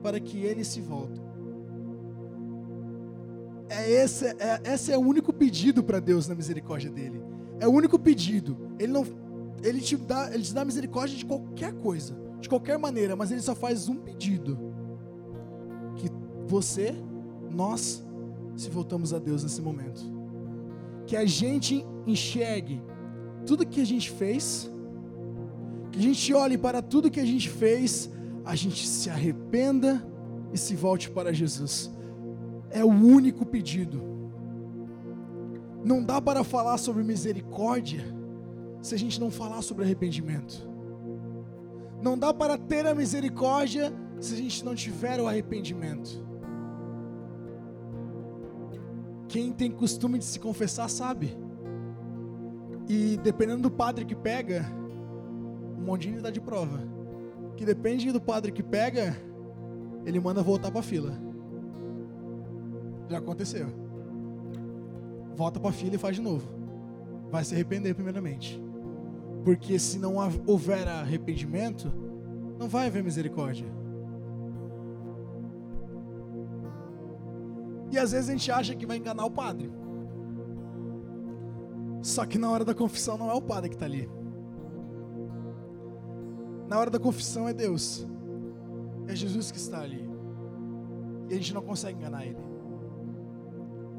para 0.02 0.20
que 0.20 0.38
eles 0.38 0.68
se 0.68 0.80
voltem. 0.80 1.25
É 3.68 3.90
esse, 3.90 4.26
é, 4.26 4.60
esse 4.64 4.92
é 4.92 4.98
o 4.98 5.00
único 5.00 5.32
pedido 5.32 5.82
para 5.82 5.98
Deus 6.00 6.28
na 6.28 6.34
misericórdia 6.34 6.90
dele. 6.90 7.22
É 7.58 7.66
o 7.66 7.70
único 7.70 7.98
pedido. 7.98 8.56
Ele 8.78 8.92
não, 8.92 9.04
ele 9.62 9.80
te 9.80 9.96
dá, 9.96 10.32
ele 10.32 10.42
te 10.42 10.54
dá 10.54 10.64
misericórdia 10.64 11.16
de 11.16 11.24
qualquer 11.24 11.72
coisa, 11.74 12.16
de 12.40 12.48
qualquer 12.48 12.78
maneira, 12.78 13.16
mas 13.16 13.30
ele 13.32 13.40
só 13.40 13.54
faz 13.54 13.88
um 13.88 13.96
pedido: 13.96 14.58
que 15.96 16.10
você, 16.46 16.94
nós, 17.50 18.04
se 18.56 18.70
voltamos 18.70 19.12
a 19.12 19.18
Deus 19.18 19.42
nesse 19.42 19.60
momento, 19.60 20.02
que 21.06 21.16
a 21.16 21.24
gente 21.24 21.84
enxergue 22.06 22.82
tudo 23.44 23.66
que 23.66 23.80
a 23.80 23.86
gente 23.86 24.10
fez 24.10 24.70
que 25.96 26.00
a 26.00 26.02
gente 26.02 26.34
olhe 26.34 26.58
para 26.58 26.82
tudo 26.82 27.10
que 27.10 27.18
a 27.18 27.24
gente 27.24 27.48
fez, 27.48 28.10
a 28.44 28.54
gente 28.54 28.86
se 28.86 29.08
arrependa 29.08 30.06
e 30.52 30.58
se 30.58 30.76
volte 30.76 31.10
para 31.10 31.32
Jesus. 31.32 31.90
É 32.76 32.84
o 32.84 32.88
único 32.88 33.46
pedido. 33.46 34.02
Não 35.82 36.04
dá 36.04 36.20
para 36.20 36.44
falar 36.44 36.76
sobre 36.76 37.02
misericórdia 37.02 38.04
se 38.82 38.94
a 38.94 38.98
gente 38.98 39.18
não 39.18 39.30
falar 39.30 39.62
sobre 39.62 39.84
arrependimento. 39.84 40.68
Não 42.02 42.18
dá 42.18 42.34
para 42.34 42.58
ter 42.58 42.86
a 42.86 42.94
misericórdia 42.94 43.90
se 44.20 44.34
a 44.34 44.36
gente 44.36 44.62
não 44.62 44.74
tiver 44.74 45.18
o 45.22 45.26
arrependimento. 45.26 46.22
Quem 49.26 49.54
tem 49.54 49.70
costume 49.70 50.18
de 50.18 50.26
se 50.26 50.38
confessar 50.38 50.90
sabe. 50.90 51.34
E 52.86 53.16
dependendo 53.22 53.62
do 53.62 53.70
padre 53.70 54.04
que 54.04 54.14
pega, 54.14 54.66
montinho 55.78 56.20
dá 56.20 56.30
de 56.30 56.42
prova. 56.42 56.80
Que 57.56 57.64
depende 57.64 58.12
do 58.12 58.20
padre 58.20 58.52
que 58.52 58.62
pega, 58.62 59.16
ele 60.04 60.20
manda 60.20 60.42
voltar 60.42 60.70
para 60.70 60.80
a 60.80 60.84
fila. 60.84 61.25
Já 63.08 63.18
aconteceu. 63.18 63.66
Volta 65.34 65.60
para 65.60 65.70
a 65.70 65.72
fila 65.72 65.94
e 65.94 65.98
faz 65.98 66.16
de 66.16 66.22
novo. 66.22 66.48
Vai 67.30 67.44
se 67.44 67.54
arrepender 67.54 67.94
primeiramente. 67.94 68.62
Porque 69.44 69.78
se 69.78 69.98
não 69.98 70.16
houver 70.46 70.88
arrependimento, 70.88 71.92
não 72.58 72.68
vai 72.68 72.86
haver 72.86 73.02
misericórdia. 73.02 73.66
E 77.90 77.98
às 77.98 78.12
vezes 78.12 78.28
a 78.28 78.32
gente 78.32 78.50
acha 78.50 78.74
que 78.74 78.86
vai 78.86 78.96
enganar 78.96 79.24
o 79.24 79.30
padre. 79.30 79.70
Só 82.02 82.24
que 82.26 82.38
na 82.38 82.50
hora 82.50 82.64
da 82.64 82.74
confissão 82.74 83.16
não 83.16 83.30
é 83.30 83.34
o 83.34 83.42
padre 83.42 83.68
que 83.68 83.76
está 83.76 83.86
ali. 83.86 84.10
Na 86.68 86.78
hora 86.78 86.90
da 86.90 86.98
confissão 86.98 87.48
é 87.48 87.52
Deus. 87.52 88.06
É 89.06 89.14
Jesus 89.14 89.52
que 89.52 89.58
está 89.58 89.80
ali. 89.80 90.08
E 91.28 91.34
a 91.34 91.36
gente 91.36 91.54
não 91.54 91.62
consegue 91.62 91.98
enganar 91.98 92.26
Ele. 92.26 92.55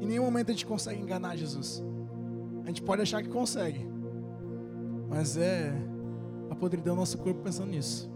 Em 0.00 0.06
nenhum 0.06 0.24
momento 0.24 0.50
a 0.50 0.52
gente 0.52 0.66
consegue 0.66 1.00
enganar 1.00 1.36
Jesus. 1.36 1.82
A 2.64 2.68
gente 2.68 2.82
pode 2.82 3.02
achar 3.02 3.22
que 3.22 3.28
consegue. 3.28 3.88
Mas 5.08 5.36
é 5.36 5.72
a 6.50 6.54
podridão 6.54 6.94
do 6.94 7.00
nosso 7.00 7.18
corpo 7.18 7.40
pensando 7.42 7.70
nisso. 7.70 8.10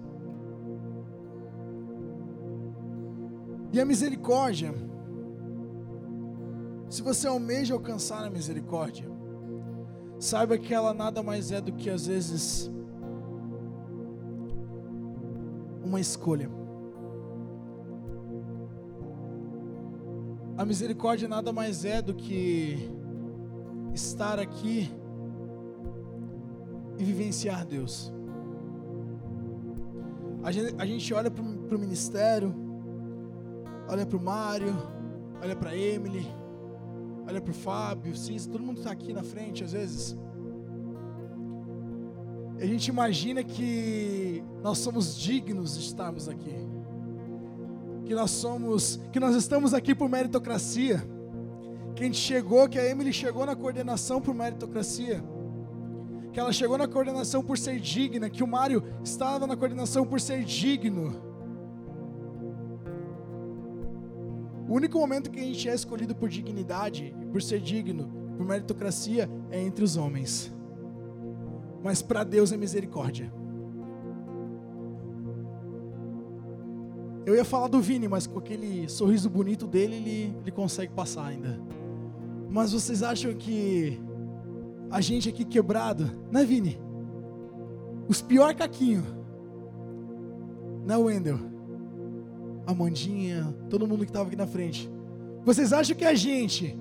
E 3.73 3.81
a 3.81 3.85
misericórdia. 3.85 4.75
Se 6.91 7.01
você 7.01 7.27
almeja 7.27 7.73
alcançar 7.73 8.25
a 8.25 8.31
misericórdia, 8.31 9.07
saiba 10.19 10.59
que 10.59 10.75
ela 10.75 10.93
nada 10.93 11.23
mais 11.23 11.51
é 11.51 11.61
do 11.61 11.73
que 11.73 11.89
às 11.89 12.07
vezes 12.07 12.71
uma 15.83 15.99
escolha. 15.99 16.62
A 20.57 20.65
misericórdia 20.65 21.27
nada 21.27 21.53
mais 21.53 21.85
é 21.85 22.03
do 22.03 22.15
que 22.15 22.91
estar 23.95 24.39
aqui 24.39 24.91
e 26.99 27.05
vivenciar 27.05 27.65
Deus. 27.65 28.13
A 30.43 30.53
gente, 30.53 30.75
a 30.77 30.85
gente 30.85 31.15
olha 31.15 31.31
para 31.31 31.43
o 31.43 31.79
ministério, 31.79 32.55
olha 33.89 34.05
para 34.05 34.17
o 34.17 34.21
Mário, 34.21 34.77
olha 35.41 35.57
para 35.57 35.77
Emily, 35.77 36.27
olha 37.27 37.41
para 37.41 37.51
o 37.51 37.55
Fábio, 37.55 38.15
Cícero, 38.17 38.53
todo 38.53 38.65
mundo 38.65 38.79
está 38.79 38.91
aqui 38.91 39.13
na 39.13 39.23
frente 39.23 39.65
às 39.65 39.73
vezes. 39.73 40.17
A 42.59 42.67
gente 42.67 42.89
imagina 42.89 43.43
que 43.43 44.45
nós 44.63 44.79
somos 44.79 45.17
dignos 45.17 45.75
de 45.79 45.81
estarmos 45.81 46.29
aqui. 46.29 46.55
Que 48.13 48.17
nós 48.17 48.31
somos, 48.31 49.01
que 49.11 49.19
nós 49.19 49.35
estamos 49.35 49.73
aqui 49.73 49.95
por 49.95 50.07
meritocracia. 50.07 51.03
Que 51.95 52.03
a 52.03 52.05
gente 52.05 52.19
chegou, 52.19 52.69
que 52.69 52.79
a 52.79 52.87
Emily 52.87 53.11
chegou 53.11 53.47
na 53.47 53.57
coordenação 53.57 54.21
por 54.21 54.35
meritocracia. 54.35 55.25
Que 56.31 56.39
ela 56.39 56.53
chegou 56.53 56.77
na 56.77 56.87
coordenação 56.87 57.43
por 57.43 57.57
ser 57.57 57.81
digna, 57.81 58.29
que 58.29 58.45
o 58.45 58.47
Mário 58.47 58.85
estava 59.03 59.47
na 59.47 59.57
coordenação 59.57 60.05
por 60.05 60.21
ser 60.21 60.45
digno. 60.45 61.23
O 64.69 64.75
único 64.75 64.99
momento 64.99 65.31
que 65.31 65.41
a 65.41 65.45
gente 65.45 65.67
é 65.71 65.75
escolhido 65.75 66.15
por 66.15 66.29
dignidade 66.29 67.17
por 67.31 67.41
ser 67.41 67.61
digno, 67.61 68.13
por 68.37 68.45
meritocracia, 68.45 69.27
é 69.51 69.59
entre 69.59 69.83
os 69.83 69.97
homens. 69.97 70.53
Mas 71.83 72.03
para 72.03 72.25
Deus 72.25 72.53
é 72.53 72.59
misericórdia. 72.59 73.33
Eu 77.25 77.37
ia 77.37 77.45
falar 77.45 77.69
do 77.69 77.81
Vini, 77.81 78.09
mas 78.09 78.27
com 78.27 78.39
aquele 78.39 78.89
sorriso 78.89 79.31
bonito 79.31 79.67
dele, 79.67 79.97
ele, 79.97 80.37
ele 80.41 80.51
consegue 80.51 80.93
passar 80.93 81.27
ainda. 81.27 81.61
Mas 82.51 82.73
vocês 82.73 83.03
acham 83.03 83.33
que 83.35 84.01
a 84.91 85.01
gente 85.01 85.29
aqui 85.29 85.45
quebrado, 85.45 86.11
né, 86.31 86.45
Vini? 86.45 86.79
Os 88.09 88.21
pior 88.21 88.55
caquinho. 88.55 89.05
Né, 90.85 90.97
Wendel? 90.97 91.39
Amandinha, 92.67 93.55
todo 93.71 93.87
mundo 93.87 94.05
que 94.05 94.11
estava 94.11 94.27
aqui 94.27 94.37
na 94.37 94.47
frente. 94.47 94.91
Vocês 95.45 95.73
acham 95.73 95.97
que 95.97 96.05
a 96.05 96.15
gente 96.15 96.79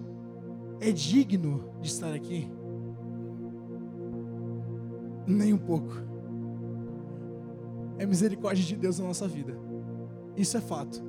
é 0.80 0.91
digno 0.91 1.71
de 1.80 1.88
estar 1.88 2.13
aqui? 2.13 2.51
Nem 5.27 5.54
um 5.54 5.58
pouco. 5.58 5.93
É 7.99 8.06
misericórdia 8.06 8.65
de 8.65 8.75
Deus 8.75 8.97
na 8.97 9.06
nossa 9.06 9.27
vida. 9.27 9.56
Isso 10.35 10.57
é 10.57 10.61
fato. 10.61 11.03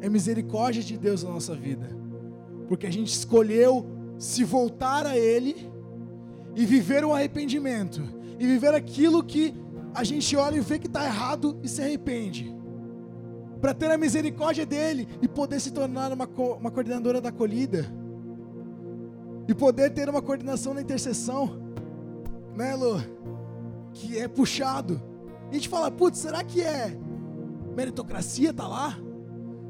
É 0.00 0.08
misericórdia 0.08 0.82
de 0.82 0.96
Deus 0.96 1.22
na 1.22 1.30
nossa 1.30 1.54
vida. 1.54 1.88
Porque 2.68 2.86
a 2.86 2.92
gente 2.92 3.12
escolheu 3.12 3.86
se 4.18 4.44
voltar 4.44 5.06
a 5.06 5.16
Ele 5.16 5.70
e 6.54 6.64
viver 6.64 7.04
o 7.04 7.12
arrependimento. 7.12 8.02
E 8.38 8.46
viver 8.46 8.74
aquilo 8.74 9.22
que 9.22 9.54
a 9.94 10.04
gente 10.04 10.36
olha 10.36 10.56
e 10.56 10.60
vê 10.60 10.78
que 10.78 10.86
está 10.86 11.04
errado 11.04 11.58
e 11.62 11.68
se 11.68 11.82
arrepende. 11.82 12.54
Para 13.60 13.74
ter 13.74 13.90
a 13.90 13.98
misericórdia 13.98 14.64
dele 14.64 15.06
e 15.20 15.28
poder 15.28 15.60
se 15.60 15.70
tornar 15.70 16.12
uma, 16.12 16.26
co 16.26 16.54
uma 16.54 16.70
coordenadora 16.70 17.20
da 17.20 17.28
acolhida. 17.28 17.86
E 19.46 19.54
poder 19.54 19.90
ter 19.90 20.08
uma 20.08 20.22
coordenação 20.22 20.72
na 20.72 20.80
intercessão. 20.80 21.60
Né, 22.56 22.74
Lu? 22.74 23.02
Que 23.92 24.18
é 24.18 24.28
puxado. 24.28 25.02
A 25.50 25.54
gente 25.54 25.68
fala, 25.68 25.90
putz, 25.90 26.18
será 26.18 26.44
que 26.44 26.62
é 26.62 26.96
meritocracia 27.80 28.52
tá 28.52 28.68
lá? 28.68 28.98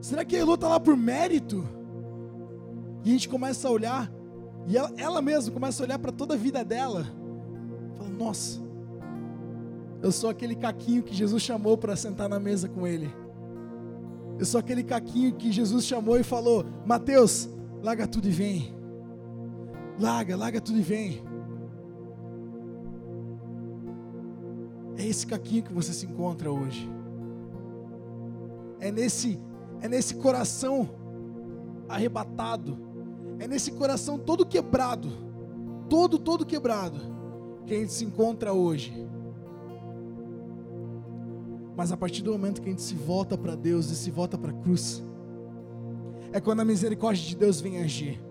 Será 0.01 0.25
que 0.25 0.35
a 0.35 0.41
Elo 0.41 0.57
tá 0.57 0.69
lá 0.69 0.81
por 0.81 0.97
mérito? 0.97 1.65
E 3.05 3.11
a 3.11 3.13
gente 3.13 3.29
começa 3.29 3.69
a 3.69 3.71
olhar, 3.71 4.13
e 4.67 4.77
ela, 4.77 4.93
ela 4.97 5.23
mesma 5.23 5.53
começa 5.53 5.83
a 5.83 5.87
olhar 5.87 5.99
para 5.99 6.11
toda 6.11 6.35
a 6.35 6.37
vida 6.37 6.65
dela. 6.65 7.07
Fala, 7.97 8.11
nossa, 8.11 8.61
eu 10.03 10.11
sou 10.11 10.29
aquele 10.29 10.57
caquinho 10.57 11.03
que 11.03 11.15
Jesus 11.15 11.43
chamou 11.43 11.79
para 11.79 11.95
sentar 11.95 12.29
na 12.29 12.41
mesa 12.41 12.69
com 12.69 12.87
ele. 12.87 13.15
Eu 14.39 14.45
sou 14.45 14.59
aquele 14.59 14.83
caquinho 14.83 15.35
que 15.35 15.53
Jesus 15.53 15.85
chamou 15.85 16.19
e 16.19 16.23
falou: 16.23 16.65
Mateus, 16.85 17.49
larga 17.83 18.07
tudo 18.07 18.27
e 18.27 18.31
vem. 18.31 18.75
Larga, 19.99 20.37
larga 20.37 20.61
tudo 20.61 20.79
e 20.79 20.83
vem. 20.83 21.23
É 24.97 25.07
esse 25.07 25.27
caquinho 25.27 25.63
que 25.63 25.73
você 25.73 25.93
se 25.93 26.07
encontra 26.07 26.51
hoje. 26.51 27.00
É 28.81 28.91
nesse, 28.91 29.39
é 29.81 29.89
nesse 29.89 30.15
coração 30.15 30.89
arrebatado, 31.89 32.79
é 33.39 33.47
nesse 33.47 33.73
coração 33.73 34.19
todo 34.19 34.47
quebrado, 34.47 35.11
todo, 35.89 36.19
todo 36.19 36.47
quebrado, 36.47 36.99
que 37.67 37.75
a 37.75 37.79
gente 37.79 37.93
se 37.93 38.05
encontra 38.05 38.53
hoje. 38.53 39.07
Mas 41.77 41.93
a 41.93 41.97
partir 41.97 42.23
do 42.23 42.33
momento 42.33 42.61
que 42.61 42.69
a 42.69 42.71
gente 42.71 42.83
se 42.83 42.95
volta 42.95 43.37
para 43.37 43.55
Deus 43.55 43.91
e 43.91 43.97
se 43.97 44.11
volta 44.11 44.37
para 44.37 44.51
a 44.51 44.55
cruz, 44.55 45.03
é 46.33 46.41
quando 46.41 46.61
a 46.61 46.65
misericórdia 46.65 47.27
de 47.27 47.37
Deus 47.37 47.61
vem 47.61 47.83
agir. 47.83 48.23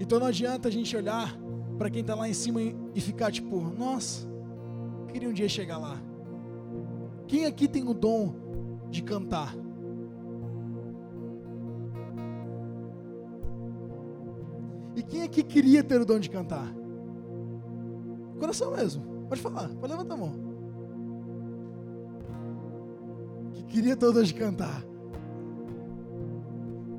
Então 0.00 0.18
não 0.18 0.26
adianta 0.26 0.68
a 0.68 0.70
gente 0.70 0.96
olhar 0.96 1.38
para 1.78 1.88
quem 1.88 2.00
está 2.00 2.14
lá 2.14 2.28
em 2.28 2.34
cima 2.34 2.60
e 2.94 3.00
ficar 3.00 3.30
tipo, 3.30 3.60
nossa, 3.60 4.26
queria 5.08 5.28
um 5.28 5.32
dia 5.32 5.48
chegar 5.48 5.78
lá. 5.78 6.00
Quem 7.28 7.46
aqui 7.46 7.68
tem 7.68 7.88
o 7.88 7.94
dom 7.94 8.34
de 8.92 9.02
cantar? 9.02 9.54
E 14.94 15.02
quem 15.02 15.22
aqui 15.22 15.42
queria 15.42 15.82
ter 15.82 16.00
o 16.00 16.04
dom 16.04 16.20
de 16.20 16.28
cantar? 16.28 16.72
Coração 18.38 18.72
mesmo. 18.72 19.02
Pode 19.28 19.40
falar, 19.40 19.68
pode 19.70 19.92
levantar 19.92 20.14
a 20.14 20.16
mão. 20.18 20.32
Que 23.52 23.62
queria 23.64 23.96
ter 23.96 24.06
o 24.06 24.12
dom 24.12 24.22
de 24.22 24.34
cantar. 24.34 24.84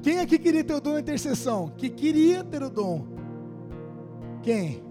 Quem 0.02 0.20
aqui 0.20 0.38
queria 0.40 0.64
ter 0.64 0.74
o 0.74 0.82
dom 0.82 0.94
da 0.94 1.00
intercessão? 1.00 1.70
Que 1.78 1.90
queria 1.90 2.44
ter 2.44 2.64
o 2.64 2.70
dom? 2.70 3.06
Quem? 4.42 4.84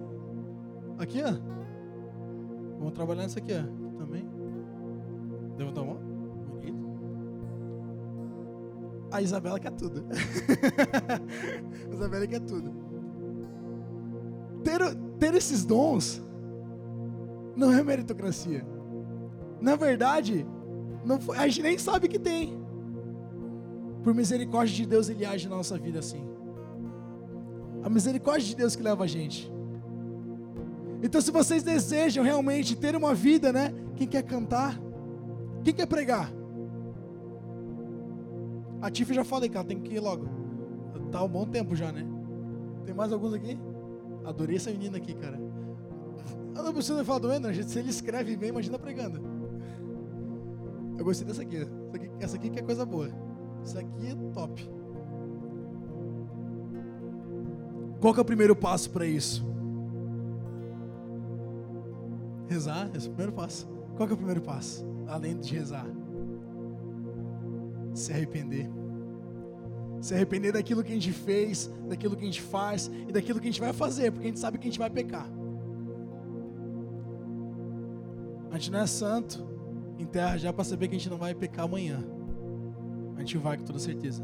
Aqui, 0.99 1.21
ó. 1.23 1.33
Vamos 2.79 2.93
trabalhar 2.95 3.25
nisso 3.25 3.39
aqui, 3.39 3.53
ó. 3.53 3.99
Também. 3.99 4.27
Levantou 5.59 5.83
a 5.83 5.87
mão? 5.87 6.02
A 9.13 9.21
Isabela 9.21 9.61
quer 9.61 9.73
tudo. 9.73 10.07
a 11.91 11.95
Isabela 11.95 12.27
quer 12.27 12.41
tudo. 12.41 12.73
Ter, 14.65 14.81
ter 15.19 15.35
esses 15.35 15.65
dons 15.65 16.23
não 17.55 17.73
é 17.73 17.83
meritocracia. 17.83 18.67
Na 19.61 19.77
verdade, 19.77 20.47
não, 21.05 21.19
a 21.37 21.47
gente 21.47 21.63
nem 21.63 21.79
sabe 21.79 22.09
que 22.09 22.19
tem. 22.19 22.59
Por 24.03 24.15
misericórdia 24.15 24.75
de 24.75 24.87
Deus, 24.87 25.09
Ele 25.09 25.25
age 25.25 25.49
na 25.49 25.57
nossa 25.57 25.79
vida 25.79 25.99
assim. 25.99 26.25
A 27.83 27.91
misericórdia 27.91 28.49
de 28.49 28.57
Deus 28.57 28.75
que 28.75 28.83
leva 28.83 29.05
a 29.05 29.07
gente. 29.07 29.53
Então, 31.03 31.21
se 31.21 31.31
vocês 31.31 31.63
desejam 31.63 32.25
realmente 32.25 32.77
ter 32.77 32.97
uma 32.97 33.15
vida, 33.15 33.53
né? 33.53 33.75
Quem 33.95 34.07
quer 34.07 34.23
cantar? 34.23 34.81
Quem 35.63 35.75
quer 35.75 35.87
pregar? 35.87 36.33
A 38.83 38.91
Tiff 38.91 39.15
já 39.15 39.23
falei, 39.23 39.49
cara, 39.49 39.65
tem 39.65 39.81
que 39.81 39.95
ir 39.95 40.01
logo. 40.01 40.27
Tá 41.13 41.23
um 41.23 41.29
bom 41.29 41.47
tempo 41.47 41.77
já, 41.77 41.93
né? 41.93 42.05
Tem 42.85 42.93
mais 42.93 43.13
alguns 43.13 43.33
aqui? 43.33 43.57
Adorei 44.25 44.57
essa 44.57 44.71
menina 44.73 44.97
aqui, 44.97 45.15
cara. 45.15 45.41
Não 46.53 46.73
preciso 46.73 47.05
falar 47.05 47.21
do 47.21 47.33
Ender, 47.33 47.65
se 47.65 47.79
ele 47.79 47.91
escreve 47.91 48.37
bem, 48.37 48.51
imagina 48.51 48.79
pregando. 48.79 49.21
Eu 50.99 51.05
gostei 51.05 51.27
dessa 51.27 51.43
aqui. 51.43 51.57
Essa 51.57 51.97
aqui, 51.97 52.11
essa 52.21 52.37
aqui 52.37 52.51
que 52.51 52.59
é 52.59 52.63
coisa 52.63 52.85
boa. 52.85 53.09
Isso 53.65 53.79
aqui 53.79 54.07
é 54.07 54.15
top. 54.33 54.69
Qual 58.01 58.13
que 58.13 58.19
é 58.19 58.23
o 58.23 58.27
primeiro 58.27 58.57
passo 58.57 58.91
para 58.91 59.07
isso? 59.07 59.47
Rezar, 62.49 62.91
esse 62.95 63.07
é 63.07 63.11
o 63.11 63.13
primeiro 63.13 63.33
passo. 63.33 63.67
Qual 63.97 64.09
que 64.09 64.13
é 64.13 64.15
o 64.15 64.19
primeiro 64.19 64.43
passo? 64.43 64.85
Além 65.07 65.39
de 65.39 65.55
rezar. 65.55 65.87
Se 67.95 68.13
arrepender. 68.13 68.69
Se 70.01 70.15
arrepender 70.15 70.53
daquilo 70.53 70.83
que 70.83 70.91
a 70.91 70.95
gente 70.95 71.13
fez, 71.13 71.71
daquilo 71.89 72.17
que 72.17 72.23
a 72.23 72.27
gente 72.27 72.43
faz 72.43 72.91
e 73.09 73.13
daquilo 73.13 73.39
que 73.39 73.47
a 73.47 73.51
gente 73.51 73.61
vai 73.61 73.73
fazer, 73.73 74.11
porque 74.11 74.27
a 74.27 74.31
gente 74.31 74.41
sabe 74.41 74.59
que 74.59 74.67
a 74.67 74.71
gente 74.71 74.79
vai 74.79 74.91
pecar. 74.91 75.31
A 78.51 78.59
gente 78.59 78.71
não 78.71 78.81
é 78.81 78.87
santo 78.87 79.47
em 79.99 80.05
terra 80.05 80.37
já 80.37 80.53
para 80.53 80.65
saber 80.65 80.89
que 80.89 80.97
a 80.97 80.99
gente 80.99 81.09
não 81.09 81.17
vai 81.17 81.35
pecar 81.35 81.65
amanhã. 81.65 82.05
A 83.17 83.21
gente 83.21 83.39
vai 83.39 83.57
com 83.57 83.65
toda 83.65 83.79
certeza. 83.79 84.23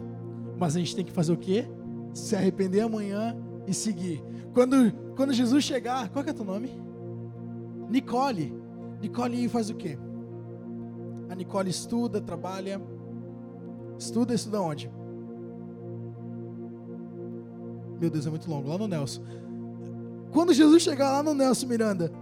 Mas 0.59 0.75
a 0.75 0.79
gente 0.81 0.97
tem 0.97 1.05
que 1.05 1.13
fazer 1.13 1.33
o 1.33 1.37
quê? 1.37 1.67
Se 2.13 2.35
arrepender 2.35 2.81
amanhã 2.81 3.37
e 3.67 3.73
seguir. 3.73 4.23
Quando, 4.53 4.93
quando 5.15 5.33
Jesus 5.33 5.65
chegar, 5.65 6.09
qual 6.11 6.25
que 6.25 6.31
é 6.31 6.33
teu 6.33 6.45
nome? 6.45 6.71
Nicole. 7.89 8.53
Nicole 9.01 9.49
faz 9.49 9.71
o 9.71 9.75
quê? 9.75 9.97
A 11.29 11.35
Nicole 11.35 11.71
estuda, 11.71 12.21
trabalha. 12.21 12.81
Estuda, 13.99 14.33
estuda 14.33 14.61
onde? 14.61 14.91
Meu 18.01 18.09
Deus, 18.09 18.27
é 18.27 18.31
muito 18.31 18.49
longo. 18.49 18.69
Lá 18.69 18.79
no 18.79 18.87
Nelson. 18.87 19.23
Quando 20.31 20.55
Jesus 20.55 20.83
chegar 20.83 21.11
lá 21.11 21.23
no 21.23 21.35
Nelson 21.35 21.67
Miranda, 21.67 22.13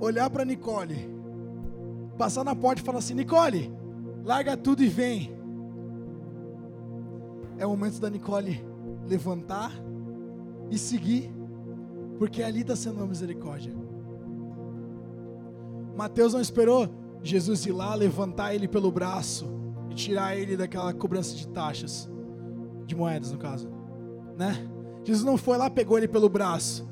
olhar 0.00 0.30
para 0.30 0.44
Nicole, 0.44 1.10
passar 2.16 2.44
na 2.44 2.54
porta 2.54 2.80
e 2.80 2.84
falar 2.84 2.98
assim: 2.98 3.14
Nicole, 3.14 3.70
larga 4.24 4.56
tudo 4.56 4.82
e 4.82 4.88
vem. 4.88 5.36
É 7.58 7.66
o 7.66 7.70
momento 7.70 8.00
da 8.00 8.08
Nicole 8.08 8.64
levantar 9.06 9.70
e 10.70 10.78
seguir, 10.78 11.30
porque 12.18 12.42
ali 12.42 12.62
está 12.62 12.74
sendo 12.74 12.96
uma 12.96 13.06
misericórdia. 13.06 13.74
Mateus 15.94 16.32
não 16.32 16.40
esperou 16.40 16.88
Jesus 17.22 17.66
ir 17.66 17.72
lá, 17.72 17.94
levantar 17.94 18.54
ele 18.54 18.66
pelo 18.66 18.90
braço 18.90 19.61
e 19.92 19.94
tirar 19.94 20.36
ele 20.36 20.56
daquela 20.56 20.92
cobrança 20.92 21.36
de 21.36 21.46
taxas, 21.46 22.10
de 22.86 22.96
moedas 22.96 23.30
no 23.30 23.38
caso, 23.38 23.70
né? 24.36 24.68
Jesus 25.04 25.24
não 25.24 25.36
foi 25.36 25.58
lá, 25.58 25.68
pegou 25.68 25.98
ele 25.98 26.08
pelo 26.08 26.28
braço. 26.28 26.88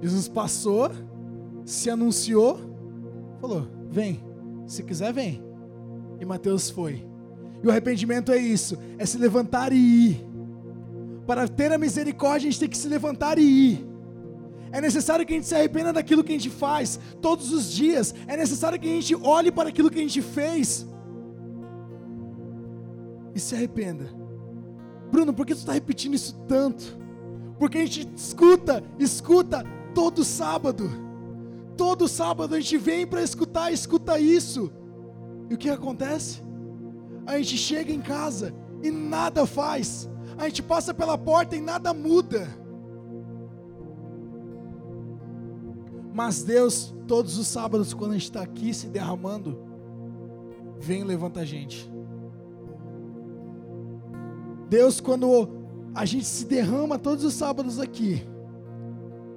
Jesus 0.00 0.28
passou, 0.28 0.90
se 1.64 1.88
anunciou, 1.88 2.58
falou: 3.40 3.66
Vem, 3.88 4.22
se 4.66 4.82
quiser, 4.82 5.12
vem. 5.12 5.42
E 6.20 6.24
Mateus 6.24 6.68
foi. 6.68 7.06
E 7.62 7.66
o 7.66 7.70
arrependimento 7.70 8.30
é 8.30 8.38
isso: 8.38 8.76
é 8.98 9.06
se 9.06 9.16
levantar 9.16 9.72
e 9.72 9.76
ir. 9.76 10.26
Para 11.26 11.48
ter 11.48 11.72
a 11.72 11.78
misericórdia, 11.78 12.48
a 12.48 12.50
gente 12.50 12.60
tem 12.60 12.68
que 12.68 12.76
se 12.76 12.88
levantar 12.88 13.38
e 13.38 13.42
ir. 13.42 13.86
É 14.70 14.80
necessário 14.80 15.24
que 15.24 15.32
a 15.32 15.36
gente 15.36 15.46
se 15.46 15.54
arrependa 15.54 15.92
daquilo 15.92 16.22
que 16.22 16.32
a 16.32 16.36
gente 16.36 16.50
faz 16.50 16.98
todos 17.22 17.52
os 17.52 17.72
dias. 17.72 18.14
É 18.26 18.36
necessário 18.36 18.78
que 18.78 18.86
a 18.88 18.90
gente 18.90 19.14
olhe 19.14 19.50
para 19.50 19.68
aquilo 19.68 19.88
que 19.88 19.98
a 19.98 20.02
gente 20.02 20.20
fez 20.20 20.86
e 23.34 23.40
se 23.40 23.54
arrependa. 23.54 24.08
Bruno, 25.10 25.32
por 25.32 25.46
que 25.46 25.54
tu 25.54 25.58
está 25.58 25.72
repetindo 25.72 26.14
isso 26.14 26.34
tanto? 26.46 26.98
Porque 27.58 27.78
a 27.78 27.80
gente 27.82 28.08
escuta, 28.16 28.82
escuta 28.98 29.64
todo 29.94 30.24
sábado. 30.24 30.90
Todo 31.76 32.08
sábado 32.08 32.54
a 32.54 32.60
gente 32.60 32.76
vem 32.76 33.06
para 33.06 33.22
escutar, 33.22 33.72
escuta 33.72 34.18
isso. 34.18 34.72
E 35.48 35.54
o 35.54 35.58
que 35.58 35.68
acontece? 35.68 36.42
A 37.26 37.38
gente 37.38 37.56
chega 37.56 37.92
em 37.92 38.00
casa 38.00 38.54
e 38.82 38.90
nada 38.90 39.46
faz. 39.46 40.08
A 40.36 40.48
gente 40.48 40.62
passa 40.62 40.92
pela 40.92 41.16
porta 41.16 41.56
e 41.56 41.60
nada 41.60 41.94
muda. 41.94 42.48
Mas 46.12 46.42
Deus, 46.42 46.94
todos 47.08 47.38
os 47.38 47.46
sábados, 47.46 47.92
quando 47.92 48.12
a 48.12 48.14
gente 48.14 48.24
está 48.24 48.42
aqui 48.42 48.72
se 48.72 48.88
derramando, 48.88 49.58
vem 50.78 51.00
e 51.00 51.04
levanta 51.04 51.40
a 51.40 51.44
gente. 51.44 51.92
Deus, 54.68 55.00
quando 55.00 55.48
a 55.94 56.04
gente 56.04 56.24
se 56.24 56.44
derrama 56.44 56.98
todos 56.98 57.24
os 57.24 57.34
sábados 57.34 57.78
aqui, 57.78 58.26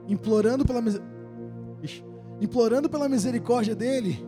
implorando 0.07 0.65
pela, 0.65 0.81
implorando 2.41 2.89
pela 2.89 3.07
misericórdia 3.07 3.75
dEle, 3.75 4.25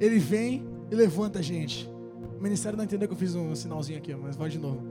Ele 0.00 0.18
vem 0.18 0.66
e 0.90 0.94
levanta 0.94 1.38
a 1.38 1.42
gente. 1.42 1.90
O 2.38 2.42
ministério 2.42 2.76
não 2.76 2.84
entendeu 2.84 3.08
que 3.08 3.14
eu 3.14 3.18
fiz 3.18 3.34
um 3.34 3.54
sinalzinho 3.54 3.98
aqui, 3.98 4.14
mas 4.14 4.36
vai 4.36 4.48
de 4.48 4.58
novo. 4.58 4.82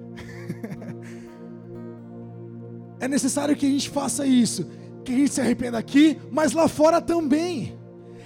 é 2.99 3.07
necessário 3.07 3.55
que 3.55 3.65
a 3.65 3.69
gente 3.69 3.89
faça 3.89 4.25
isso 4.25 4.65
que 5.05 5.13
a 5.13 5.15
gente 5.15 5.31
se 5.31 5.39
arrependa 5.39 5.77
aqui, 5.77 6.19
mas 6.31 6.51
lá 6.51 6.67
fora 6.67 6.99
também. 6.99 7.77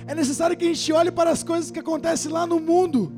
É 0.08 0.16
necessário 0.16 0.58
que 0.58 0.64
a 0.64 0.68
gente 0.68 0.92
olhe 0.92 1.12
para 1.12 1.30
as 1.30 1.44
coisas 1.44 1.70
que 1.70 1.78
acontecem 1.78 2.32
lá 2.32 2.48
no 2.48 2.60
mundo, 2.60 3.12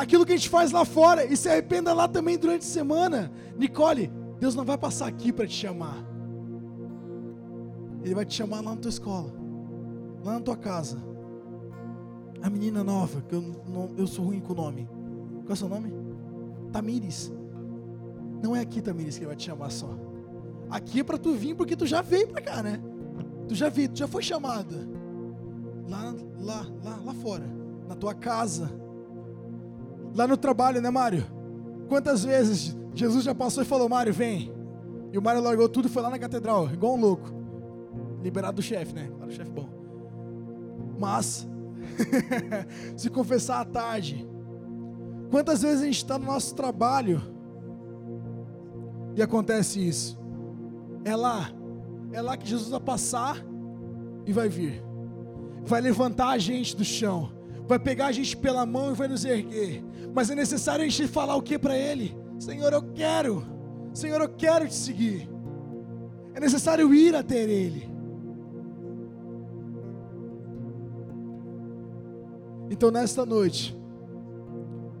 aquilo 0.00 0.24
que 0.24 0.32
a 0.32 0.36
gente 0.36 0.48
faz 0.48 0.72
lá 0.72 0.84
fora 0.84 1.24
e 1.24 1.36
se 1.36 1.48
arrependa 1.48 1.92
lá 1.92 2.08
também 2.08 2.38
durante 2.38 2.62
a 2.62 2.68
semana. 2.68 3.30
Nicole, 3.56 4.10
Deus 4.38 4.54
não 4.54 4.64
vai 4.64 4.78
passar 4.78 5.06
aqui 5.06 5.32
para 5.32 5.46
te 5.46 5.54
chamar, 5.54 6.04
Ele 8.02 8.14
vai 8.14 8.24
te 8.24 8.34
chamar 8.34 8.62
lá 8.62 8.70
na 8.70 8.76
tua 8.76 8.88
escola, 8.88 9.32
lá 10.24 10.34
na 10.34 10.40
tua 10.40 10.56
casa. 10.56 10.98
A 12.42 12.48
menina 12.48 12.82
nova, 12.82 13.20
que 13.20 13.34
eu, 13.34 13.42
não, 13.42 13.90
eu 13.98 14.06
sou 14.06 14.24
ruim 14.24 14.40
com 14.40 14.54
o 14.54 14.56
nome. 14.56 14.88
Qual 15.40 15.50
é 15.50 15.52
o 15.52 15.56
seu 15.56 15.68
nome? 15.68 15.92
Tamires. 16.72 17.30
Não 18.42 18.56
é 18.56 18.60
aqui, 18.60 18.80
Tamires, 18.80 19.16
que 19.16 19.20
ele 19.20 19.28
vai 19.28 19.36
te 19.36 19.44
chamar 19.44 19.70
só. 19.70 19.90
Aqui 20.70 21.00
é 21.00 21.04
para 21.04 21.18
tu 21.18 21.34
vir 21.34 21.54
porque 21.54 21.76
tu 21.76 21.86
já 21.86 22.00
veio 22.00 22.28
para 22.28 22.40
cá, 22.40 22.62
né? 22.62 22.80
Tu 23.46 23.54
já 23.54 23.68
veio, 23.68 23.90
tu 23.90 23.98
já 23.98 24.08
foi 24.08 24.22
chamada. 24.22 24.88
Lá, 25.86 26.14
lá, 26.38 26.66
lá, 26.82 26.96
lá 27.04 27.14
fora, 27.14 27.44
na 27.86 27.94
tua 27.94 28.14
casa. 28.14 28.70
Lá 30.14 30.26
no 30.26 30.36
trabalho, 30.36 30.80
né, 30.80 30.90
Mário? 30.90 31.24
Quantas 31.88 32.24
vezes 32.24 32.76
Jesus 32.94 33.24
já 33.24 33.34
passou 33.34 33.62
e 33.62 33.66
falou: 33.66 33.88
"Mário, 33.88 34.12
vem". 34.12 34.52
E 35.12 35.18
o 35.18 35.22
Mário 35.22 35.42
largou 35.42 35.68
tudo 35.68 35.86
e 35.86 35.90
foi 35.90 36.02
lá 36.02 36.10
na 36.10 36.18
catedral, 36.18 36.68
igual 36.72 36.94
um 36.94 37.00
louco. 37.00 37.28
Liberado 38.22 38.56
do 38.56 38.62
chefe, 38.62 38.94
né? 38.94 39.10
Claro, 39.16 39.32
chefe 39.32 39.50
bom. 39.50 39.68
Mas 40.98 41.48
se 42.96 43.10
confessar 43.10 43.60
à 43.60 43.64
tarde. 43.64 44.26
Quantas 45.30 45.62
vezes 45.62 45.82
a 45.82 45.84
gente 45.84 45.96
está 45.96 46.18
no 46.18 46.26
nosso 46.26 46.54
trabalho 46.54 47.22
e 49.16 49.22
acontece 49.22 49.86
isso? 49.86 50.18
É 51.04 51.14
lá, 51.14 51.50
é 52.12 52.20
lá 52.20 52.36
que 52.36 52.48
Jesus 52.48 52.70
vai 52.70 52.80
passar 52.80 53.36
e 54.26 54.32
vai 54.32 54.48
vir. 54.48 54.82
Vai 55.64 55.80
levantar 55.80 56.30
a 56.30 56.38
gente 56.38 56.76
do 56.76 56.84
chão, 56.84 57.30
vai 57.70 57.78
pegar 57.78 58.06
a 58.06 58.12
gente 58.12 58.36
pela 58.36 58.66
mão 58.66 58.90
e 58.90 58.94
vai 58.94 59.06
nos 59.06 59.24
erguer. 59.24 59.80
Mas 60.12 60.28
é 60.28 60.34
necessário 60.34 60.84
a 60.84 60.88
gente 60.88 61.06
falar 61.06 61.36
o 61.36 61.42
que 61.42 61.56
para 61.56 61.78
Ele? 61.78 62.16
Senhor, 62.36 62.72
eu 62.72 62.82
quero, 62.82 63.46
Senhor, 63.94 64.20
eu 64.20 64.28
quero 64.28 64.66
te 64.66 64.74
seguir. 64.74 65.30
É 66.34 66.40
necessário 66.40 66.92
ir 66.92 67.14
até 67.14 67.38
Ele. 67.38 67.88
Então 72.68 72.90
nesta 72.90 73.24
noite, 73.24 73.76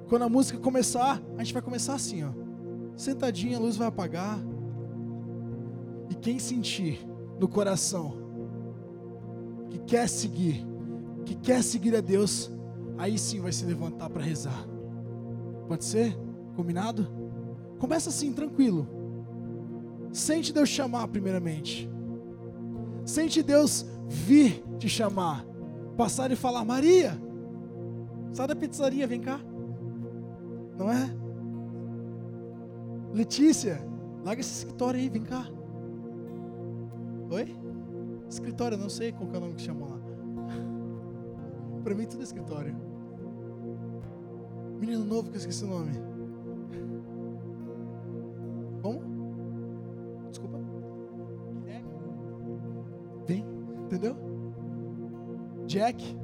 quando 0.08 0.22
a 0.22 0.28
música 0.28 0.56
começar, 0.56 1.20
a 1.36 1.42
gente 1.42 1.52
vai 1.52 1.62
começar 1.62 1.94
assim, 1.94 2.22
ó. 2.22 2.30
Sentadinha, 2.94 3.56
a 3.56 3.60
luz 3.60 3.76
vai 3.76 3.88
apagar. 3.88 4.38
E 6.08 6.14
quem 6.14 6.38
sentir 6.38 7.04
no 7.36 7.48
coração 7.48 8.14
que 9.70 9.78
quer 9.80 10.08
seguir, 10.08 10.64
que 11.24 11.34
quer 11.34 11.64
seguir 11.64 11.96
a 11.96 12.00
Deus, 12.00 12.52
aí 13.00 13.18
sim 13.18 13.40
vai 13.40 13.50
se 13.50 13.64
levantar 13.64 14.10
para 14.10 14.22
rezar. 14.22 14.66
Pode 15.66 15.84
ser? 15.84 16.14
Combinado? 16.54 17.08
Começa 17.78 18.10
assim, 18.10 18.32
tranquilo. 18.32 18.86
Sente 20.12 20.52
Deus 20.52 20.68
chamar 20.68 21.08
primeiramente. 21.08 21.90
Sente 23.06 23.42
Deus 23.42 23.86
vir 24.06 24.62
te 24.78 24.88
chamar. 24.88 25.46
Passar 25.96 26.30
e 26.30 26.36
falar: 26.36 26.62
Maria, 26.64 27.18
sai 28.32 28.46
da 28.46 28.54
pizzaria, 28.54 29.06
vem 29.06 29.20
cá. 29.20 29.40
Não 30.76 30.90
é? 30.90 31.10
Letícia, 33.14 33.80
larga 34.22 34.40
esse 34.40 34.58
escritório 34.58 35.00
aí, 35.00 35.08
vem 35.08 35.22
cá. 35.22 35.48
Oi? 37.30 37.56
Escritório, 38.28 38.76
não 38.76 38.90
sei 38.90 39.10
qual 39.10 39.30
é 39.32 39.38
o 39.38 39.40
nome 39.40 39.54
que 39.54 39.62
chamam 39.62 39.88
lá. 39.88 40.00
Para 41.82 41.94
mim 41.94 42.06
tudo 42.06 42.20
é 42.20 42.24
escritório. 42.24 42.89
Menino 44.80 45.04
novo 45.04 45.28
que 45.28 45.36
eu 45.36 45.40
esqueci 45.40 45.62
o 45.62 45.68
nome. 45.68 45.92
Como? 48.80 49.02
Desculpa. 50.30 50.58
Guilherme. 51.52 51.88
Vem, 53.26 53.46
entendeu? 53.84 54.16
Jack. 55.66 56.16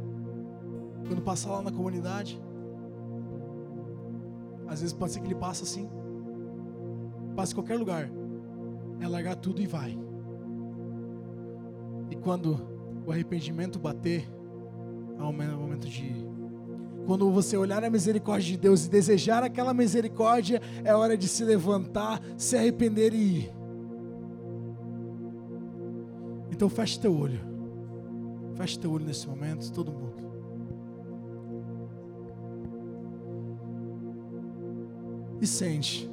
Quando 1.07 1.21
passar 1.21 1.51
lá 1.51 1.63
na 1.63 1.71
comunidade. 1.71 2.43
Às 4.67 4.81
vezes 4.81 4.95
pode 4.95 5.13
ser 5.13 5.21
que 5.21 5.27
ele 5.27 5.35
passe 5.35 5.63
assim. 5.63 5.89
Passe 7.37 7.53
em 7.53 7.57
qualquer 7.57 7.79
lugar. 7.79 8.11
é 9.01 9.07
largar 9.07 9.37
tudo 9.37 9.61
e 9.61 9.67
vai. 9.67 9.99
E 12.11 12.17
quando 12.17 12.59
o 13.07 13.13
arrependimento 13.13 13.79
bater, 13.79 14.27
é 15.19 15.23
o 15.23 15.33
momento 15.33 15.87
de. 15.87 16.36
Quando 17.07 17.31
você 17.31 17.57
olhar 17.57 17.85
a 17.85 17.89
misericórdia 17.89 18.51
de 18.51 18.57
Deus 18.57 18.85
e 18.85 18.91
desejar 18.91 19.45
aquela 19.45 19.73
misericórdia, 19.73 20.61
é 20.85 20.93
hora 20.93 21.17
de 21.17 21.29
se 21.29 21.45
levantar, 21.45 22.21
se 22.37 22.57
arrepender 22.57 23.15
e 23.15 23.39
ir. 23.39 23.53
Então 26.51 26.69
feche 26.69 26.99
teu 26.99 27.17
olho. 27.17 27.39
Feche 28.57 28.79
teu 28.79 28.91
olho 28.91 29.05
nesse 29.05 29.29
momento, 29.29 29.73
todo 29.73 29.93
mundo. 29.93 30.17
E 35.41 35.47
sente. 35.47 36.11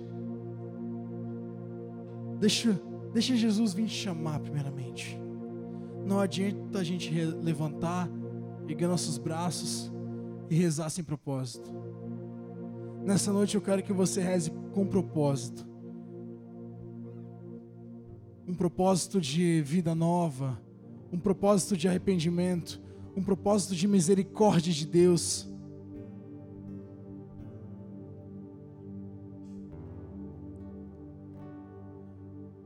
Deixa, 2.40 2.80
deixa 3.14 3.36
Jesus 3.36 3.74
vir 3.74 3.88
te 3.88 3.96
chamar 3.96 4.40
primeiramente. 4.42 5.20
Não 6.06 6.20
adianta 6.20 6.80
a 6.80 6.84
gente 6.84 7.10
levantar, 7.42 8.10
erguer 8.68 8.88
nossos 8.88 9.18
braços 9.18 9.93
e 10.50 10.56
rezar 10.56 10.90
sem 10.90 11.04
propósito. 11.04 11.72
Nessa 13.04 13.34
noite 13.34 13.56
eu 13.56 13.62
quero 13.62 13.84
que 13.84 13.92
você 13.92 14.22
reze 14.22 14.52
com 14.74 14.86
propósito. 14.88 15.68
Um 18.48 18.54
propósito 18.54 19.20
de 19.20 19.62
vida 19.62 19.94
nova, 19.94 20.60
um 21.12 21.20
propósito 21.20 21.76
de 21.76 21.88
arrependimento, 21.88 22.82
um 23.16 23.22
propósito 23.22 23.76
de 23.76 23.88
misericórdia 23.88 24.74
de 24.74 24.88
Deus. 24.88 25.50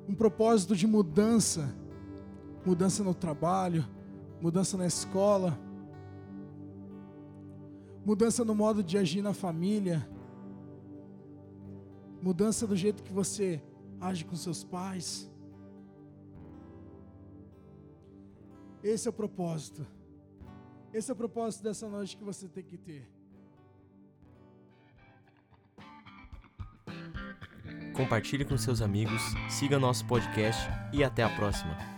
Um 0.07 0.15
propósito 0.15 0.75
de 0.75 0.87
mudança, 0.87 1.75
mudança 2.65 3.03
no 3.03 3.13
trabalho, 3.13 3.85
mudança 4.41 4.77
na 4.77 4.85
escola, 4.85 5.59
mudança 8.07 8.45
no 8.45 8.55
modo 8.55 8.81
de 8.81 8.97
agir 8.97 9.21
na 9.21 9.33
família, 9.33 10.09
mudança 12.21 12.65
do 12.65 12.73
jeito 12.73 13.03
que 13.03 13.11
você 13.11 13.61
age 13.99 14.23
com 14.23 14.33
seus 14.33 14.63
pais. 14.63 15.29
Esse 18.81 19.09
é 19.09 19.11
o 19.11 19.13
propósito. 19.13 19.85
Esse 20.93 21.11
é 21.11 21.13
o 21.13 21.17
propósito 21.17 21.63
dessa 21.63 21.89
noite 21.89 22.15
que 22.15 22.23
você 22.23 22.47
tem 22.47 22.63
que 22.63 22.77
ter. 22.77 23.05
Compartilhe 27.93 28.45
com 28.45 28.57
seus 28.57 28.81
amigos, 28.81 29.21
siga 29.49 29.77
nosso 29.77 30.07
podcast 30.07 30.61
e 30.93 31.03
até 31.03 31.23
a 31.23 31.35
próxima. 31.35 31.96